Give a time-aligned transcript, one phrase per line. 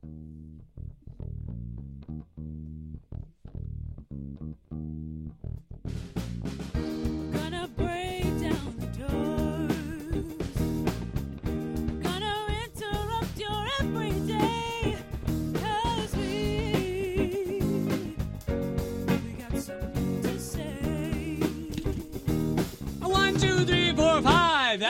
[0.00, 0.04] Thank
[2.08, 2.11] you.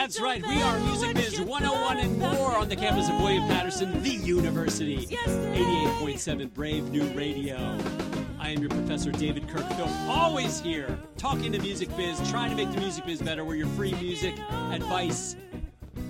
[0.03, 0.45] That's right.
[0.45, 5.05] We are Music Biz 101 and more on the campus of William Paterson, the university.
[5.07, 7.77] 88.7 Brave New Radio.
[8.37, 12.69] I am your professor, David Kirkfield, always here talking to Music Biz, trying to make
[12.75, 13.45] the music biz better.
[13.45, 14.35] We're your free music
[14.73, 15.37] advice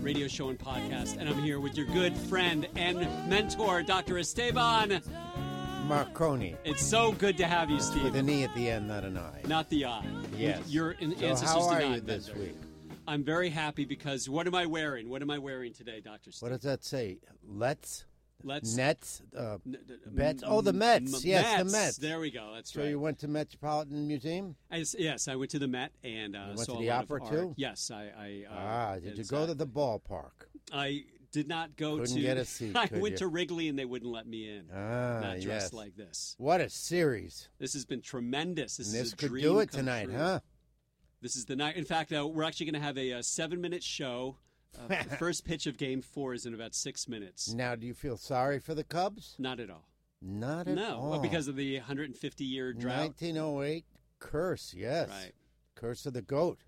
[0.01, 1.17] radio show and podcast.
[1.19, 2.97] And I'm here with your good friend and
[3.29, 4.17] mentor, Dr.
[4.17, 5.03] Esteban.
[5.87, 6.55] Marcone.
[6.63, 8.05] It's so good to have you, Steve.
[8.05, 9.47] With an E at the end, not an I.
[9.47, 10.03] Not the I.
[10.35, 10.67] Yes.
[10.67, 12.55] Your an- So ancestors how are you this week?
[13.07, 15.09] I'm very happy because what am I wearing?
[15.09, 17.19] What am I wearing today, Doctor What does that say?
[17.47, 18.05] Let's
[18.45, 20.43] Let's Nets uh, N- d- Bets?
[20.43, 21.13] m- Oh, the Mets.
[21.13, 21.95] m- Yes, the Mets.
[21.97, 22.51] There we go.
[22.53, 22.89] That's So right.
[22.89, 24.55] you went to Metropolitan Museum?
[24.69, 27.03] I yes, I went to the Met and uh, went saw to a the lot
[27.05, 27.53] of opera, too?
[27.57, 28.11] Yes, I.
[28.17, 30.47] I uh, ah, did you go to the ballpark?
[30.73, 32.21] I did not go Couldn't to.
[32.21, 33.17] get a seat, I went you?
[33.19, 34.65] to Wrigley and they wouldn't let me in.
[34.73, 35.73] Ah, not dressed yes.
[35.73, 36.35] like this.
[36.37, 37.47] What a series!
[37.59, 38.75] This has been tremendous.
[38.77, 40.41] This, this could do it tonight, huh?
[41.23, 41.77] This is the night.
[41.77, 44.35] In fact, uh, we're actually going to have a, uh seven-minute show.
[44.77, 47.53] Uh, the first pitch of Game Four is in about six minutes.
[47.53, 49.35] Now, do you feel sorry for the Cubs?
[49.39, 49.87] Not at all.
[50.21, 51.09] Not at no, all.
[51.11, 52.97] well, because of the 150-year drought.
[53.21, 53.85] 1908
[54.19, 55.09] curse, yes.
[55.09, 55.31] Right.
[55.75, 56.59] Curse of the goat.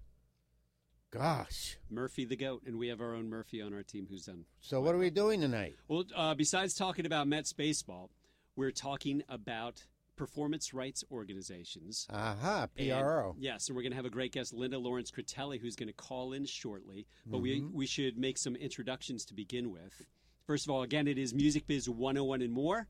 [1.12, 1.78] Gosh.
[1.90, 4.46] Murphy the goat, and we have our own Murphy on our team who's done.
[4.62, 5.76] So what are we doing tonight?
[5.90, 8.10] Well, uh, besides talking about Mets baseball,
[8.56, 9.84] we're talking about
[10.16, 12.08] performance rights organizations.
[12.10, 13.36] Aha, And- PRO.
[13.40, 15.94] yes, and we're going to have a great guest, Linda Lorence Critelli, who's going to
[15.94, 17.06] call in shortly.
[17.26, 17.44] But Mm-hmm.
[17.44, 20.06] we we should make some introductions to begin with.
[20.48, 22.88] First of all, again, it is Music Biz 101 and more.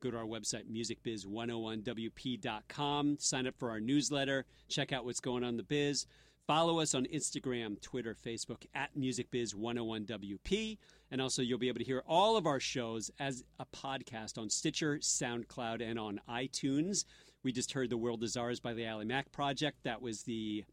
[0.00, 3.16] Go to our website, musicbiz101wp.com.
[3.18, 4.44] Sign up for our newsletter.
[4.68, 6.06] Check out what's going on in the biz.
[6.46, 10.78] Follow us on Instagram, Twitter, Facebook at MusicBiz101WP.
[11.10, 14.50] And also, you'll be able to hear all of our shows as a podcast on
[14.50, 17.04] Stitcher, SoundCloud, and on iTunes.
[17.42, 19.84] We just heard The World Is Ours by the Ally Mac Project.
[19.84, 20.64] That was the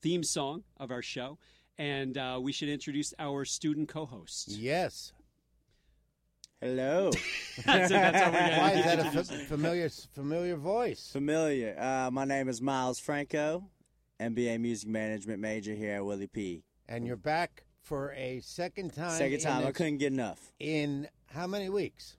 [0.00, 1.38] theme song of our show.
[1.76, 4.56] And uh, we should introduce our student co hosts.
[4.56, 5.12] Yes.
[6.60, 7.10] Hello.
[7.66, 11.10] that's, it, that's how we're Why is that a familiar familiar voice?
[11.12, 11.76] Familiar.
[11.78, 13.64] Uh, my name is Miles Franco,
[14.18, 16.62] MBA Music Management major here at Willie P.
[16.88, 19.10] And you're back for a second time.
[19.18, 20.52] Second time, I its- couldn't get enough.
[20.58, 22.16] In how many weeks?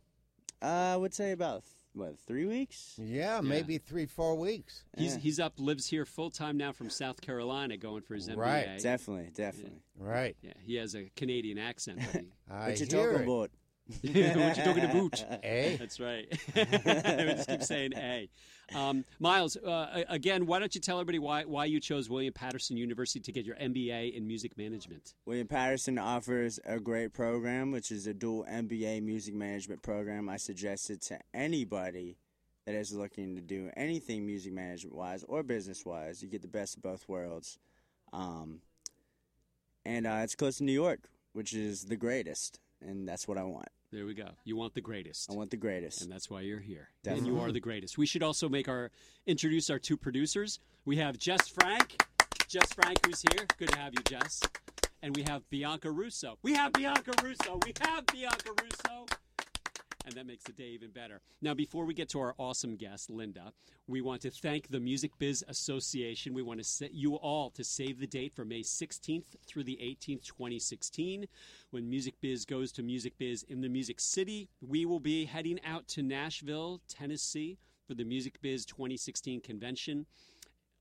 [0.61, 2.93] Uh, I would say about what three weeks.
[2.97, 4.83] Yeah, maybe three, four weeks.
[4.97, 5.19] He's Yeah.
[5.21, 8.37] he's up, lives here full time now from South Carolina, going for his MBA.
[8.37, 8.79] Right.
[8.81, 9.81] Definitely, definitely.
[9.97, 10.35] Right.
[10.41, 11.99] Yeah, he has a Canadian accent.
[12.11, 13.27] But he, I what you hear talking it.
[13.27, 13.51] about?
[14.01, 15.25] what you talking about?
[15.43, 15.77] Eh?
[15.77, 16.25] That's right.
[16.55, 18.29] we just keep saying A.
[18.73, 22.77] Um, Miles, uh, again, why don't you tell everybody why why you chose William Paterson
[22.77, 25.13] University to get your MBA in music management?
[25.25, 30.29] William Paterson offers a great program, which is a dual MBA music management program.
[30.29, 32.17] I suggest it to anybody
[32.65, 36.23] that is looking to do anything music management wise or business wise.
[36.23, 37.59] You get the best of both worlds.
[38.11, 38.61] Um,
[39.85, 42.59] and uh, it's close to New York, which is the greatest.
[42.81, 43.69] And that's what I want.
[43.95, 44.27] There we go.
[44.43, 45.31] You want the greatest.
[45.31, 46.01] I want the greatest.
[46.01, 46.89] and that's why you're here.
[47.07, 47.97] And you are the greatest.
[47.97, 48.91] We should also make our
[49.25, 50.59] introduce our two producers.
[50.83, 52.03] We have Jess Frank.
[52.49, 53.45] Jess Frank, who's here.
[53.57, 54.41] Good to have you, Jess.
[55.01, 56.37] And we have Bianca Russo.
[56.43, 57.57] We have Bianca Russo.
[57.65, 59.04] We have Bianca Russo.
[60.15, 61.19] That makes the day even better.
[61.41, 63.51] Now, before we get to our awesome guest, Linda,
[63.85, 66.33] we want to thank the Music Biz Association.
[66.33, 69.77] We want to set you all to save the date for May 16th through the
[69.83, 71.25] 18th, 2016.
[71.71, 75.59] When Music Biz goes to Music Biz in the Music City, we will be heading
[75.65, 80.05] out to Nashville, Tennessee for the Music Biz 2016 convention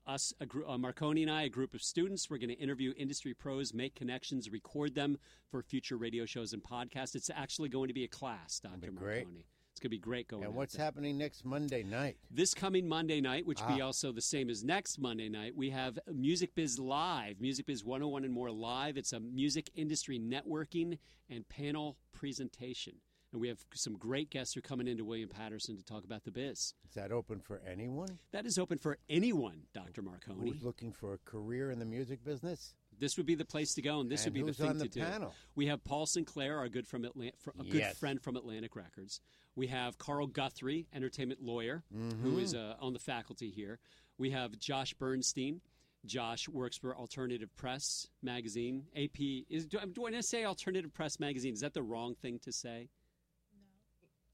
[0.06, 2.28] us, a gr- uh, Marcone and I, a group of students.
[2.31, 5.19] We're going to interview industry pros, make connections, record them
[5.50, 7.15] for future radio shows and podcasts.
[7.15, 8.91] It's actually going to be a class, Dr.
[8.92, 8.97] Marcone.
[8.97, 9.27] great.
[9.72, 10.45] It's going to be great going.
[10.45, 12.16] And what's happening next Monday night?
[12.30, 13.86] This coming Monday night, which will be Ah.
[13.86, 18.22] also the same as next Monday night, we have Music Biz Live, Music Biz 101
[18.24, 18.97] and more live.
[18.97, 20.98] It's a music industry networking
[21.28, 22.95] and panel presentation.
[23.34, 26.22] And we have some great guests who are coming into William Paterson to talk about
[26.22, 26.72] the biz.
[26.89, 30.03] Is that open for anyone That is open for anyone, Dr.
[30.04, 30.39] Marcone.
[30.41, 32.75] who's looking for a career in the music business?
[32.97, 34.78] This would be the place to go, and this And would be the thing on
[34.78, 35.01] the to do.
[35.04, 35.34] panel?
[35.57, 37.98] We have Paul Sinclair, our good from Atlant- a good Yes.
[37.98, 39.21] friend from Atlantic Records.
[39.57, 42.22] We have Carl Guthrie, entertainment lawyer, Mm-hmm.
[42.22, 43.80] who is uh, on the faculty here.
[44.16, 45.60] We have Josh Bernstein.
[46.07, 48.87] Josh works for Alternative Press magazine.
[48.95, 51.53] AP is do, do I say Alternative Press magazine?
[51.54, 52.91] Is that the wrong thing to say?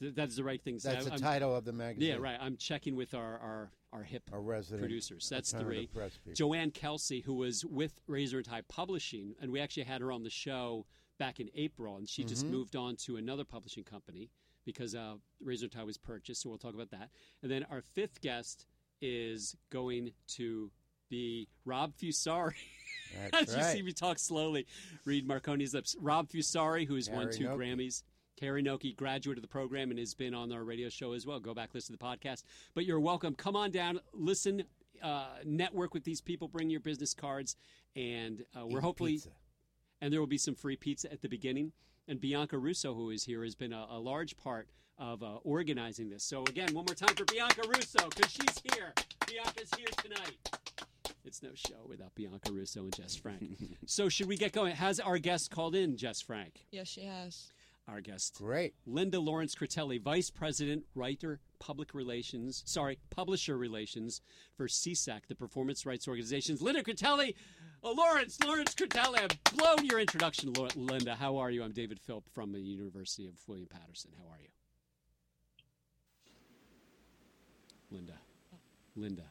[0.00, 0.78] Th- that is the right thing.
[0.78, 0.92] say.
[0.92, 2.08] That's the I'm- title of the magazine.
[2.08, 2.38] Yeah, right.
[2.40, 5.28] I'm checking with our our, our hip Our resident producers.
[5.28, 5.60] That's three.
[5.60, 6.32] alternative press people.
[6.34, 10.22] Joanne Kelsey, who was with Razor and Tie Publishing, and we actually had her on
[10.22, 10.86] the show
[11.18, 12.50] back in April, and she just Mhm.
[12.50, 14.30] moved on to another publishing company
[14.64, 16.42] because uh, Razor and Tie was purchased.
[16.42, 17.10] So we'll talk about that.
[17.42, 18.66] And then our fifth guest
[19.02, 20.70] is going to
[21.10, 22.54] be Rob Fusari.
[23.32, 23.72] That's As you right.
[23.76, 24.66] see me talk slowly,
[25.04, 25.96] read Marcone's lips.
[26.00, 27.44] Rob Fusari, who has won Harry two.
[27.48, 28.02] Grammys.
[28.40, 31.38] Carrie Noki, graduate of the program, and has been on our radio show as well.
[31.38, 32.44] Go back, listen to the podcast.
[32.74, 33.34] But you're welcome.
[33.34, 34.62] Come on down, listen,
[35.02, 37.56] uh, network with these people, bring your business cards,
[37.96, 39.28] and uh, we're Eat hopefully, pizza.
[40.00, 41.72] and there will be some free pizza at the beginning.
[42.08, 46.08] And Bianca Russo, who is here, has been a, a large part of uh, organizing
[46.08, 46.24] this.
[46.24, 48.92] So again, one more time for Bianca Russo, because she's here.
[49.26, 50.36] Bianca's here tonight.
[51.26, 53.42] It's no show without Bianca Russo and Jess Frank.
[53.86, 54.74] so should we get going?
[54.74, 56.64] Has our guest called in, Jess Frank?
[56.72, 57.52] Yes, she has.
[57.88, 58.74] Our guest, Great.
[58.86, 64.20] Linda Lorence Critelli, Vice President, Writer, Public Relations, sorry, Publisher Relations
[64.56, 66.62] for SESAC, the Performance Rights Organizations.
[66.62, 67.34] Linda Critelli,
[67.82, 69.18] uh, Lorence, Lorence Critelli.
[69.18, 71.16] I've blown your introduction, Linda.
[71.16, 71.64] How are you?
[71.64, 74.12] I'm David Philp from the University of William Paterson.
[74.16, 74.48] How are you?
[77.90, 78.14] Linda.
[78.94, 79.24] Linda.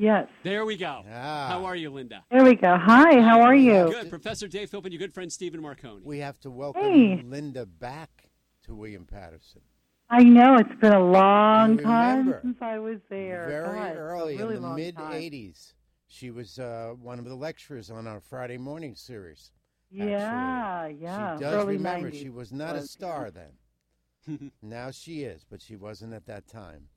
[0.00, 0.28] Yes.
[0.44, 1.02] There we go.
[1.12, 1.48] Ah.
[1.48, 2.24] How are you, Linda?
[2.30, 2.74] There we go.
[2.74, 3.90] Hi, how are you?
[3.92, 4.08] Good.
[4.08, 6.02] Professor Dave Philp and your good friend Stephen Marcone.
[6.02, 7.22] We have to welcome Hey.
[7.22, 8.30] Linda back
[8.62, 9.60] to William Paterson.
[10.08, 13.46] I know it's been a long time since I was there.
[13.46, 15.12] Very God, early really in the mid time.
[15.12, 15.74] 80s.
[16.08, 19.52] She was uh, one of the lecturers on our Friday morning series.
[19.90, 21.36] Yeah, yeah.
[21.36, 22.18] she does early remember 90s.
[22.18, 24.50] she was not a star then.
[24.62, 26.88] now she is, but she wasn't at that time.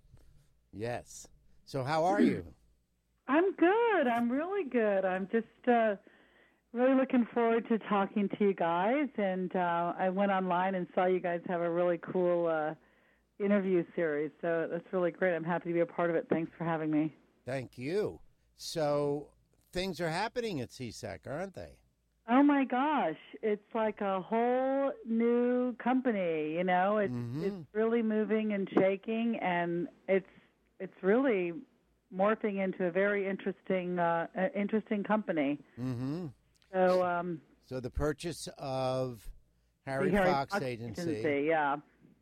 [0.71, 1.27] Yes.
[1.65, 2.45] So how are you?
[3.27, 4.07] I'm good.
[4.07, 5.05] I'm really good.
[5.05, 5.95] I'm just uh,
[6.73, 9.07] really looking forward to talking to you guys.
[9.17, 12.73] And uh, I went online and saw you guys have a really cool uh,
[13.43, 14.31] interview series.
[14.41, 15.35] So that's really great.
[15.35, 16.27] I'm happy to be a part of it.
[16.29, 17.13] Thanks for having me.
[17.45, 18.19] Thank you.
[18.57, 19.27] So
[19.71, 21.77] things are happening at SESAC, aren't they?
[22.29, 26.97] Oh my gosh, it's like a whole new company, you know.
[26.99, 27.43] It's Mhm.
[27.43, 30.29] it's really moving and shaking and it's
[30.79, 31.51] it's really
[32.15, 35.59] morphing into a very interesting uh uh, interesting company.
[35.79, 36.27] Mm-hmm.
[36.73, 39.27] So um So the purchase of
[39.85, 41.75] Harry, Harry Fox, Agency, yeah.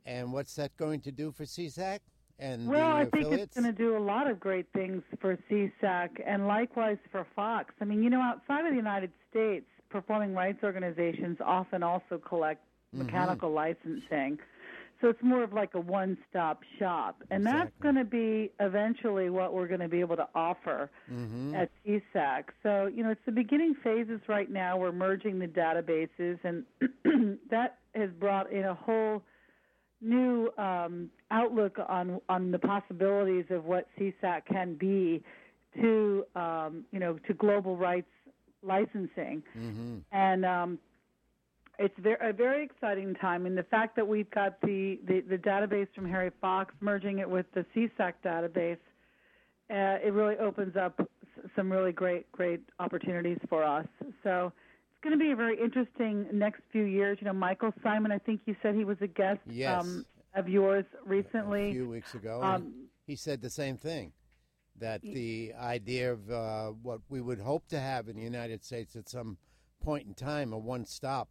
[0.06, 2.00] and what's that going to do for SESAC
[2.40, 6.10] and Well, I think it's going to do a lot of great things for SESAC
[6.26, 7.76] and likewise for Fox.
[7.80, 12.64] I mean, you know, outside of the United States, performing rights organizations often also collect
[12.94, 13.06] Mm-hmm.
[13.06, 14.38] mechanical licensing.
[15.02, 19.54] So it's more of like a one-stop shop, and that's going to be eventually what
[19.54, 21.56] we're going to be able to offer Mhm.
[21.56, 22.46] at SESAC.
[22.64, 24.78] So you know, it's the beginning phases right now.
[24.78, 26.66] We're merging the databases, and
[27.50, 29.24] that has brought in a whole
[30.02, 35.24] new um, outlook on on the possibilities of what SESAC can be
[35.82, 38.10] to um, you know to global rights
[38.64, 40.04] licensing Mhm.
[40.12, 40.80] and um,
[41.82, 43.46] it's a very exciting time.
[43.46, 47.30] And the fact that we've got the, the, the database from Harry Fox, merging it
[47.30, 48.78] with the SESAC database,
[49.70, 51.00] uh, it really opens up
[51.56, 53.88] some really great, great opportunities for us.
[54.24, 54.52] So
[54.92, 57.18] it's going to be a very interesting next few years.
[57.20, 59.82] You know, Michael Simon, I think you said he was a guest Yes.
[59.84, 60.06] um,
[60.36, 62.42] of yours recently, a few weeks ago.
[62.44, 64.14] Um, he said the same thing
[64.80, 68.96] that the idea of uh, what we would hope to have in the United States
[68.96, 69.38] at some
[69.84, 71.30] point in time, a one stop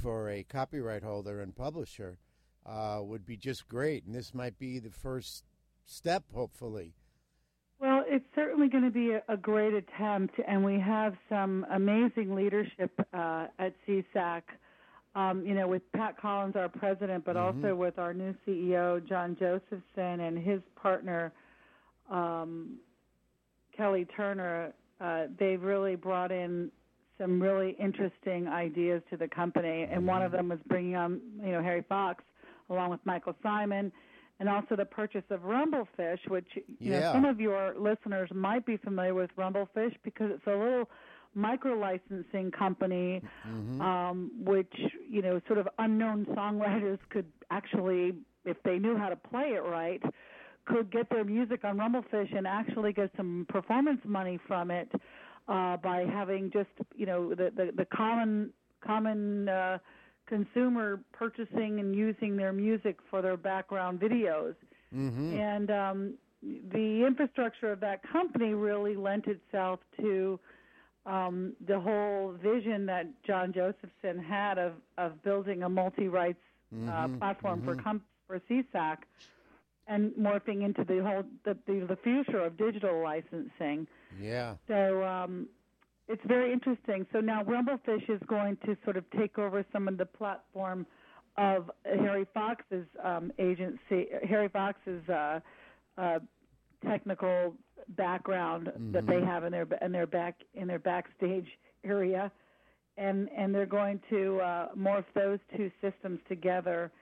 [0.00, 2.18] for a copyright holder and publisher,
[2.66, 4.04] uh, would be just great.
[4.04, 5.44] And this might be the first
[5.84, 6.94] step, hopefully.
[7.80, 12.34] Well, it's certainly going to be a, a great attempt, and we have some amazing
[12.34, 14.42] leadership uh, at SESAC.
[15.16, 19.36] Um, you know, with Pat Collins, our president, but also with our new CEO, John
[19.40, 21.32] Josephson, and his partner,
[22.08, 22.76] um,
[23.76, 24.72] Kelly Turner.
[25.00, 26.70] Uh, they've really brought in
[27.20, 31.52] some really interesting ideas to the company, and one of them was bringing on, you
[31.52, 32.24] know, Harry Fox,
[32.70, 33.92] along with Michael Simon,
[34.38, 36.48] and also the purchase of Rumblefish, which
[36.78, 40.88] you know some of your listeners might be familiar with Rumblefish because it's a little
[41.34, 43.22] micro licensing company,
[43.80, 44.72] um, which
[45.08, 48.14] you know sort of unknown songwriters could actually,
[48.46, 50.02] if they knew how to play it right,
[50.64, 54.90] could get their music on Rumblefish and actually get some performance money from it
[55.50, 59.78] uh, by having just you know the the, the common common uh,
[60.26, 64.54] consumer purchasing and using their music for their background videos.
[64.94, 65.38] Mm-hmm.
[65.38, 70.38] And um, the infrastructure of that company really lent itself to
[71.04, 76.38] um, the whole vision that John Josephson had of, of building a multi rights
[76.72, 78.98] uh, Mhm, platform for, com- for SESAC
[79.90, 83.86] and morphing into the whole the the, the future of digital licensing.
[84.18, 84.54] Yeah.
[84.68, 85.48] So um,
[86.08, 87.06] it's very interesting.
[87.12, 90.86] So now Rumblefish is going to sort of take over some of the platform
[91.36, 95.40] of Harry Fox's um, agency, Harry Fox's uh,
[95.98, 96.18] uh,
[96.86, 97.54] technical
[97.96, 101.46] background that they have in their in their back in their backstage
[101.84, 102.30] area,
[102.96, 106.92] and and they're going to uh, morph those two systems together.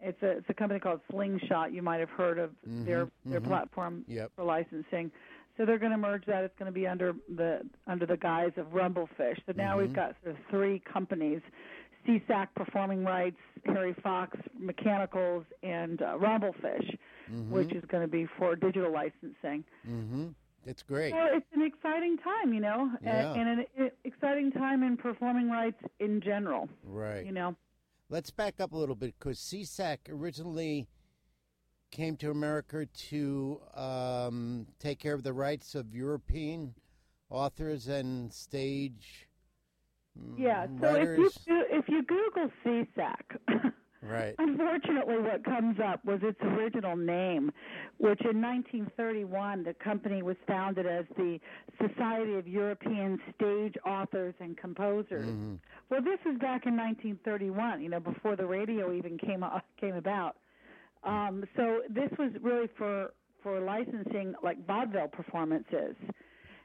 [0.00, 1.72] It's a it's a company called Slingshot.
[1.72, 4.32] You might have heard of their their platform Yep.
[4.36, 5.10] for licensing.
[5.56, 6.44] So they're going to merge that.
[6.44, 9.38] It's going to be under the under the guise of Rumblefish.
[9.46, 11.40] So now we've got sort of three companies:
[12.06, 16.96] SESAC Performing Rights, Harry Fox Mechanicals, and uh, Rumblefish,
[17.50, 19.64] which is going to be for digital licensing.
[19.88, 20.28] Mm-hmm.
[20.64, 21.12] It's great.
[21.12, 23.32] Well, it's an exciting time, you know, Yeah.
[23.34, 26.68] and an exciting time in performing rights in general.
[26.84, 27.24] Right.
[27.26, 27.56] You know.
[28.10, 30.88] Let's back up a little bit because SESAC originally
[31.90, 36.74] came to America to um, take care of the rights of European
[37.28, 39.28] authors and stage
[40.18, 40.66] mm, Yeah.
[40.80, 41.30] So if you
[41.70, 43.72] if you Google SESAC,
[44.08, 44.34] Right.
[44.38, 47.52] Unfortunately, what comes up was its original name,
[47.98, 51.38] which in 1931 the company was founded as the
[51.78, 55.26] Society of European Stage Authors and Composers.
[55.26, 55.54] Mm-hmm.
[55.90, 59.94] Well, this was back in 1931, you know, before the radio even came uh, came
[59.94, 60.36] about.
[61.04, 63.12] Um, so this was really for
[63.42, 65.94] for licensing like vaudeville performances.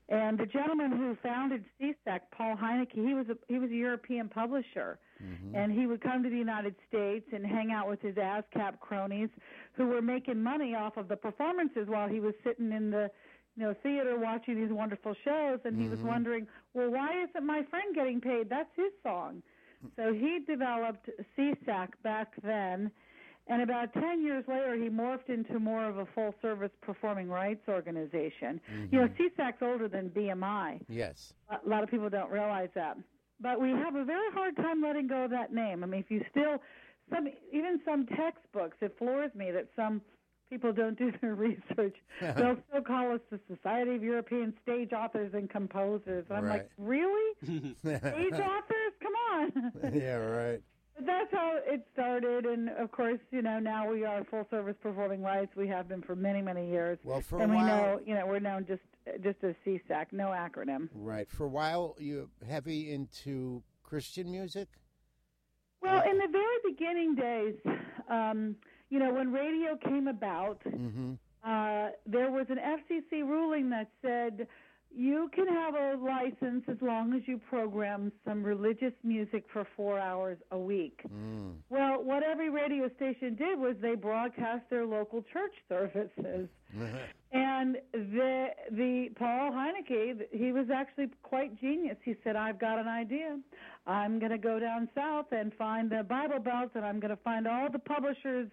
[0.09, 4.27] And the gentleman who founded SESAC, Paul Heinecke, he was a, he was a European
[4.27, 5.55] publisher, mm-hmm.
[5.55, 9.29] and he would come to the United States and hang out with his ASCAP cronies,
[9.73, 13.09] who were making money off of the performances while he was sitting in the
[13.55, 16.09] you know theater watching these wonderful shows, and he was mm-hmm.
[16.09, 18.49] wondering, well, why isn't my friend getting paid?
[18.49, 19.41] That's his song.
[19.85, 19.91] Mm.
[19.95, 22.91] So he developed SESAC back then,
[23.47, 27.67] and about 10 years later, he morphed into more of a full service performing rights
[27.67, 28.61] organization.
[28.91, 29.41] You know, mm-hmm.
[29.41, 30.79] SESAC's older than BMI.
[30.87, 31.33] Yes.
[31.49, 32.97] A lot of people don't realize that.
[33.41, 35.83] But we have a very hard time letting go of that name.
[35.83, 36.61] I mean, if you still,
[37.09, 40.01] some even some textbooks, it floors me that some
[40.49, 41.97] people don't do their research.
[42.21, 46.25] They'll still call us the Society of European Stage Authors and Composers.
[46.29, 47.35] And I'm like, really?
[47.79, 48.93] Stage authors?
[49.01, 49.93] Come on.
[49.93, 50.61] yeah, right.
[50.95, 54.75] But that's how it started, and of course, you know, now we are full service
[54.81, 55.51] performing rights.
[55.55, 56.99] We have been for many, many years.
[57.03, 58.81] Well, for a and we while- know, you know, we're known just
[59.21, 60.87] just as SESAC, no acronym.
[60.93, 61.29] Right.
[61.29, 64.69] For a while, you heavy into Christian music.
[65.81, 67.55] Well, in the very beginning days,
[68.09, 68.55] um,
[68.89, 71.13] you know, when radio came about, Mm-hmm.
[71.43, 74.47] uh, there was an FCC ruling that said
[74.95, 79.99] you can have a license as long as you program some religious music for four
[79.99, 81.01] hours a week.
[81.07, 81.55] Mm.
[81.69, 86.47] Well, what every radio station did was they broadcast their local church services.
[87.35, 91.97] And the the Paul Heinecke, he was actually quite genius.
[92.03, 93.39] He said, "I've got an idea.
[93.87, 97.23] I'm going to go down south and find the Bible Belt, and I'm going to
[97.23, 98.49] find all the publishers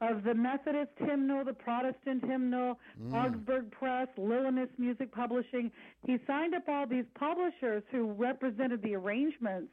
[0.00, 2.78] of the Methodist hymnal, the Protestant hymnal,
[3.12, 5.70] Augsburg Press, Lillenas Music Publishing.
[6.06, 9.72] He signed up all these publishers who represented the arrangements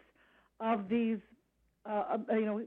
[0.59, 1.19] of these,
[1.89, 2.61] uh, uh, you know,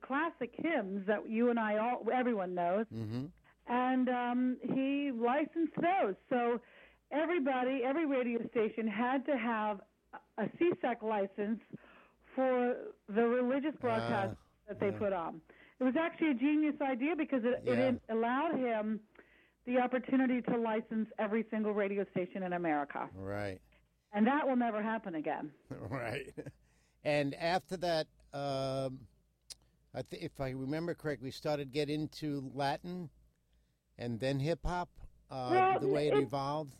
[0.06, 3.24] classic hymns that you and I all everyone knows." Mm-hmm.
[3.68, 6.14] and um, he licensed those.
[6.28, 6.60] So
[7.10, 9.80] everybody, every radio station had to have
[10.38, 11.60] a SESAC license
[12.34, 12.76] for
[13.14, 14.36] the religious broadcasts
[14.68, 15.40] that they put on.
[15.82, 17.72] It was actually a genius idea because it, Yeah.
[17.72, 19.00] it allowed him
[19.66, 23.08] the opportunity to license every single radio station in America.
[23.16, 23.60] Right.
[24.12, 25.50] And that will never happen again.
[25.90, 26.32] Right.
[27.04, 29.00] And after that, um,
[29.92, 33.10] I th- if I remember correctly, we started get into Latin,
[33.98, 34.88] and then hip hop.
[35.32, 36.74] Uh, Well, the way it, it- evolved.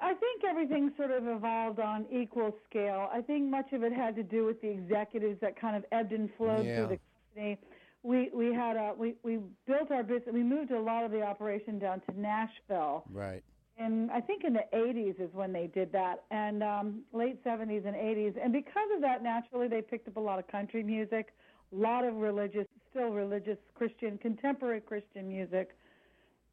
[0.00, 3.08] I think everything sort of evolved on equal scale.
[3.12, 6.12] I think much of it had to do with the executives that kind of ebbed
[6.12, 6.76] and flowed Yeah.
[6.86, 7.00] through the
[7.34, 7.58] company.
[8.04, 10.32] We we had a we we built our business.
[10.32, 13.42] We moved a lot of the operation down to Nashville, Right.
[13.78, 17.86] and I think in the 80s is when they did that, and um, late 70s
[17.86, 18.34] and 80s.
[18.42, 21.32] And because of that, naturally, they picked up a lot of country music,
[21.72, 25.70] a lot of religious, still religious Christian, contemporary Christian music,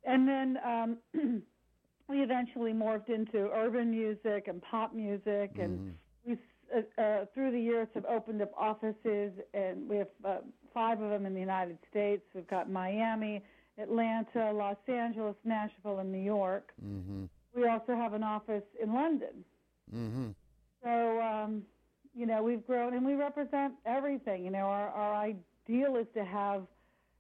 [0.06, 0.98] and then um,
[2.08, 5.94] we eventually morphed into urban music and pop music, and
[6.26, 6.38] we
[6.76, 10.38] uh, uh, through the years have opened up offices, and we have uh,
[10.74, 12.24] five of them in the United States.
[12.34, 13.44] We've got Miami,
[13.78, 16.72] Atlanta, Los Angeles, Nashville, and New York.
[16.84, 17.26] Mm-hmm.
[17.56, 19.44] We also have an office in London.
[19.94, 20.30] Mm-hmm.
[20.84, 21.64] So, um,
[22.16, 24.46] you know, we've grown and we represent everything.
[24.46, 26.64] You know, our, our ideal is to have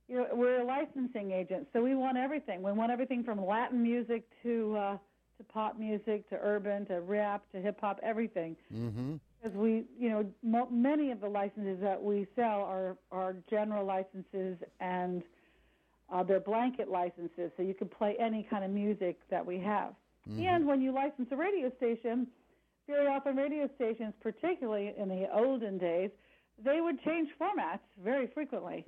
[0.07, 2.61] you know, we're a licensing agent, so we want everything.
[2.61, 4.97] We want everything from Latin music to uh,
[5.37, 8.57] to pop music to urban to rap to hip hop, everything.
[8.73, 9.15] Mm-hmm.
[9.41, 13.85] Because we, you know, mo- many of the licenses that we sell are are general
[13.85, 15.23] licenses and
[16.13, 19.93] uh, they're blanket licenses, so you can play any kind of music that we have.
[20.37, 22.27] And when you license a radio station,
[22.87, 26.11] very often radio stations, particularly in the olden days,
[26.63, 28.85] they would change formats very frequently.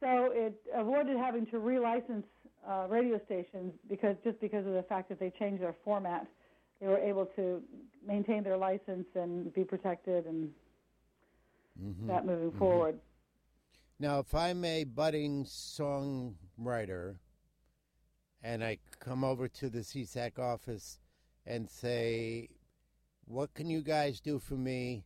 [0.00, 2.24] So it avoided having to relicense
[2.68, 6.26] uh, radio stations because just because of the fact that they changed their format,
[6.80, 7.62] they were able to
[8.06, 10.50] maintain their license and be protected and
[12.06, 12.98] that moving forward.
[13.98, 17.16] Now, if I'm a budding songwriter
[18.42, 20.98] and I come over to the SESAC office
[21.46, 22.48] and say,
[23.26, 25.04] What can you guys do for me?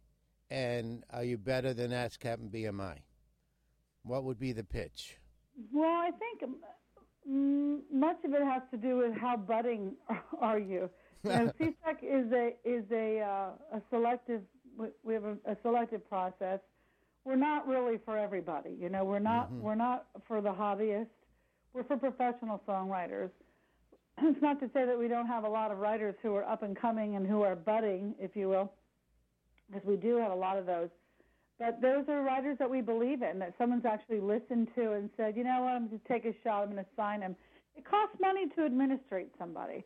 [0.50, 2.98] And are you better than ASCAP and BMI?
[4.02, 5.16] What would be the pitch?
[5.72, 6.52] Well, I think
[7.30, 9.94] mm, much of it has to do with how budding
[10.40, 10.90] are you.
[11.22, 14.42] You know, SESAC is a is a uh, a selective.
[15.04, 16.60] we- have a, a selective process.
[17.24, 18.70] We're not really for everybody.
[18.80, 21.06] You know, we're not we're not for the hobbyist.
[21.74, 23.30] We're for professional songwriters.
[24.22, 26.62] It's not to say that we don't have a lot of writers who are up
[26.62, 28.70] and coming and who are budding, if you will,
[29.70, 30.90] because we do have a lot of those.
[31.58, 35.36] But those are writers that we believe in, that someone's actually listened to and said,
[35.36, 37.34] you know what, I'm going to take a shot, I'm going to sign him.
[37.76, 39.84] It costs money to administrate somebody.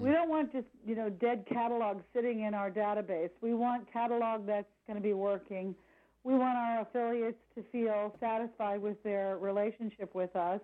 [0.00, 3.30] We don't want just, you know, dead catalog sitting in our database.
[3.40, 5.74] We want catalog that's going to be working.
[6.24, 10.60] We want our affiliates to feel satisfied with their relationship with us.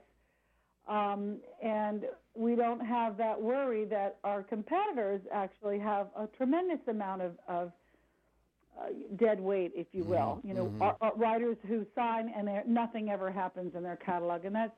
[0.89, 7.23] Um, and we don't have that worry that our competitors actually have a tremendous amount
[7.23, 7.73] of, of
[8.77, 8.87] uh,
[9.17, 10.41] dead weight, if you will.
[10.43, 14.55] You know, our, our writers who sign and nothing ever happens in their catalog, and
[14.57, 14.73] that's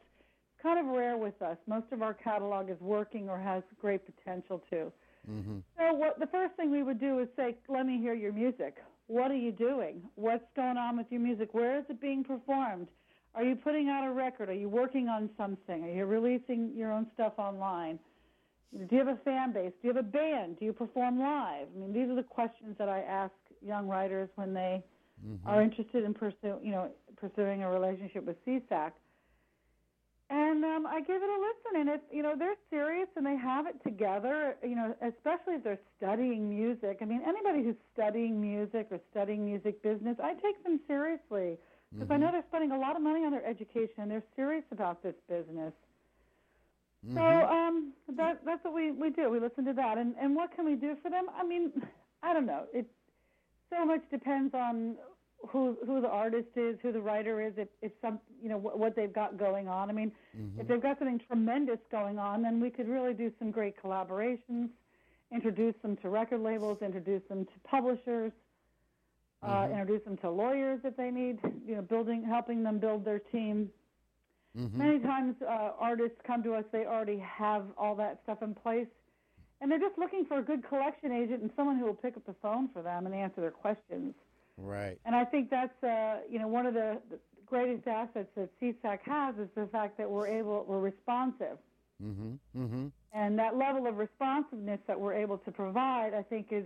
[0.65, 1.59] kind of rare with us.
[1.69, 4.91] Most of our catalog is working or has great potential to.
[5.31, 5.59] Mm-hmm.
[5.79, 8.79] So, what the first thing we would do is say, "Let me hear your music.
[9.07, 10.03] What are you doing?
[10.17, 11.51] What's going on with your music?
[11.53, 12.89] Where is it being performed?
[13.35, 14.49] Are you putting out a record?
[14.49, 15.85] Are you working on something?
[15.85, 17.99] Are you releasing your own stuff online?"
[18.75, 19.73] Do you have a fan base?
[19.81, 20.59] Do you have a band?
[20.59, 21.69] Do you perform live?
[21.75, 23.33] I mean, these are the questions that I ask
[23.65, 24.83] young writers when they
[25.25, 25.49] mm-hmm.
[25.49, 28.91] are interested in pursue, you know, pursuing a relationship with SESAC.
[30.31, 33.37] And um, I give it a listen, and if you know they're serious and they
[33.37, 36.99] have it together, you know, especially if they're studying music.
[37.03, 41.59] I mean, anybody who's studying music or studying music business, I take them seriously
[41.93, 43.95] because I know they're spending a lot of money on their education.
[43.99, 45.73] and They're serious about this business.
[47.15, 49.29] So um, that that's what we, we do.
[49.29, 51.27] We listen to that, and and what can we do for them?
[51.39, 51.71] I mean,
[52.23, 52.65] I don't know.
[52.73, 52.87] It
[53.69, 54.97] so much depends on
[55.51, 58.79] who who the artist is, who the writer is, if if some you know what,
[58.79, 59.91] what they've got going on.
[59.91, 60.13] I mean,
[60.59, 64.69] if they've got something tremendous going on, then we could really do some great collaborations,
[65.33, 68.33] introduce them to record labels, introduce them to publishers,
[69.43, 73.19] uh, introduce them to lawyers if they need, you know, building helping them build their
[73.19, 73.71] team.
[74.73, 78.87] Many times uh, artists come to us, they already have all that stuff in place,
[79.61, 82.25] and they're just looking for a good collection agent and someone who will pick up
[82.25, 84.15] the phone for them and answer their questions.
[84.57, 84.99] Right.
[85.05, 89.01] And I think that's uh, you know one of the, the greatest assets that SESAC
[89.05, 91.59] has is the fact that we're able we're responsive,
[92.03, 92.61] Mm-hmm.
[92.61, 92.87] Mm-hmm.
[93.13, 96.65] and that level of responsiveness that we're able to provide, I think is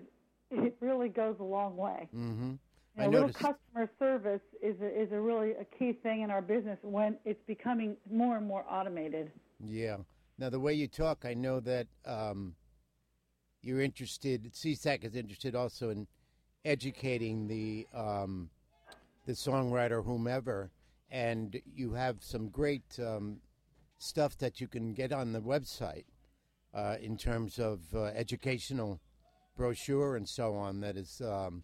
[0.51, 2.09] it really goes a long way.
[2.17, 2.53] Mm-hmm.
[2.97, 6.31] You I know, little customer service is a, is a really a key thing in
[6.31, 9.31] our business when it's becoming more and more automated.
[9.65, 9.99] Yeah.
[10.39, 12.55] Now, the way you talk, I know that um,
[13.63, 14.53] you're interested.
[14.53, 16.07] SESAC is interested also in
[16.65, 18.51] educating the um,
[19.27, 20.71] the songwriter, whomever,
[21.11, 23.41] and you have some great um,
[23.99, 26.05] stuff that you can get on the website
[26.75, 29.01] uh, in terms of uh, educational
[29.57, 30.81] brochure and so on.
[30.81, 31.63] That is, um,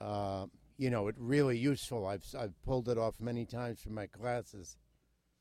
[0.00, 2.06] uh, you know, it really useful.
[2.06, 4.76] I've I've pulled it off many times for my classes.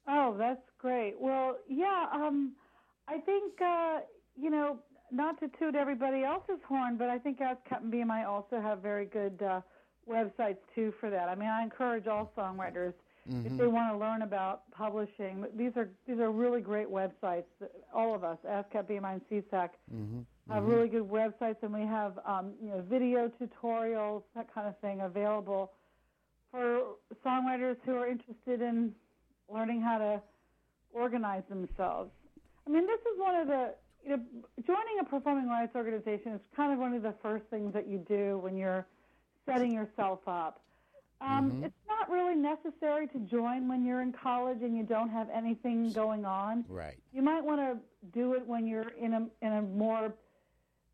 [0.07, 1.15] Oh, that's great.
[1.19, 2.53] Well, yeah, um,
[3.07, 3.99] I think uh,
[4.35, 4.79] you know,
[5.11, 9.05] not to toot everybody else's horn, but I think ASCAP and BMI also have very
[9.05, 9.61] good uh,
[10.09, 11.29] websites too for that.
[11.29, 12.93] I mean, I encourage all songwriters
[13.45, 15.45] if they want to learn about publishing.
[15.57, 17.43] These are these are really great websites.
[17.93, 19.69] All of us, ASCAP, BMI, and SESAC,
[20.49, 24.77] have really good websites, and we have um, you know video tutorials, that kind of
[24.79, 25.71] thing, available
[26.51, 26.81] for
[27.25, 28.93] songwriters who are interested in
[29.53, 30.21] learning how to
[30.93, 32.11] organize themselves.
[32.65, 33.73] I mean, this is one of the
[34.07, 34.23] you know
[34.65, 37.97] joining a performing rights organization is kind of one of the first things that you
[38.07, 38.85] do when you're
[39.45, 40.61] setting yourself up.
[41.19, 41.65] Um, Mhm.
[41.65, 45.91] It's not really necessary to join when you're in college and you don't have anything
[45.91, 46.63] going on.
[46.69, 46.97] Right.
[47.11, 47.79] You might want to
[48.11, 50.13] do it when you're in a in a more,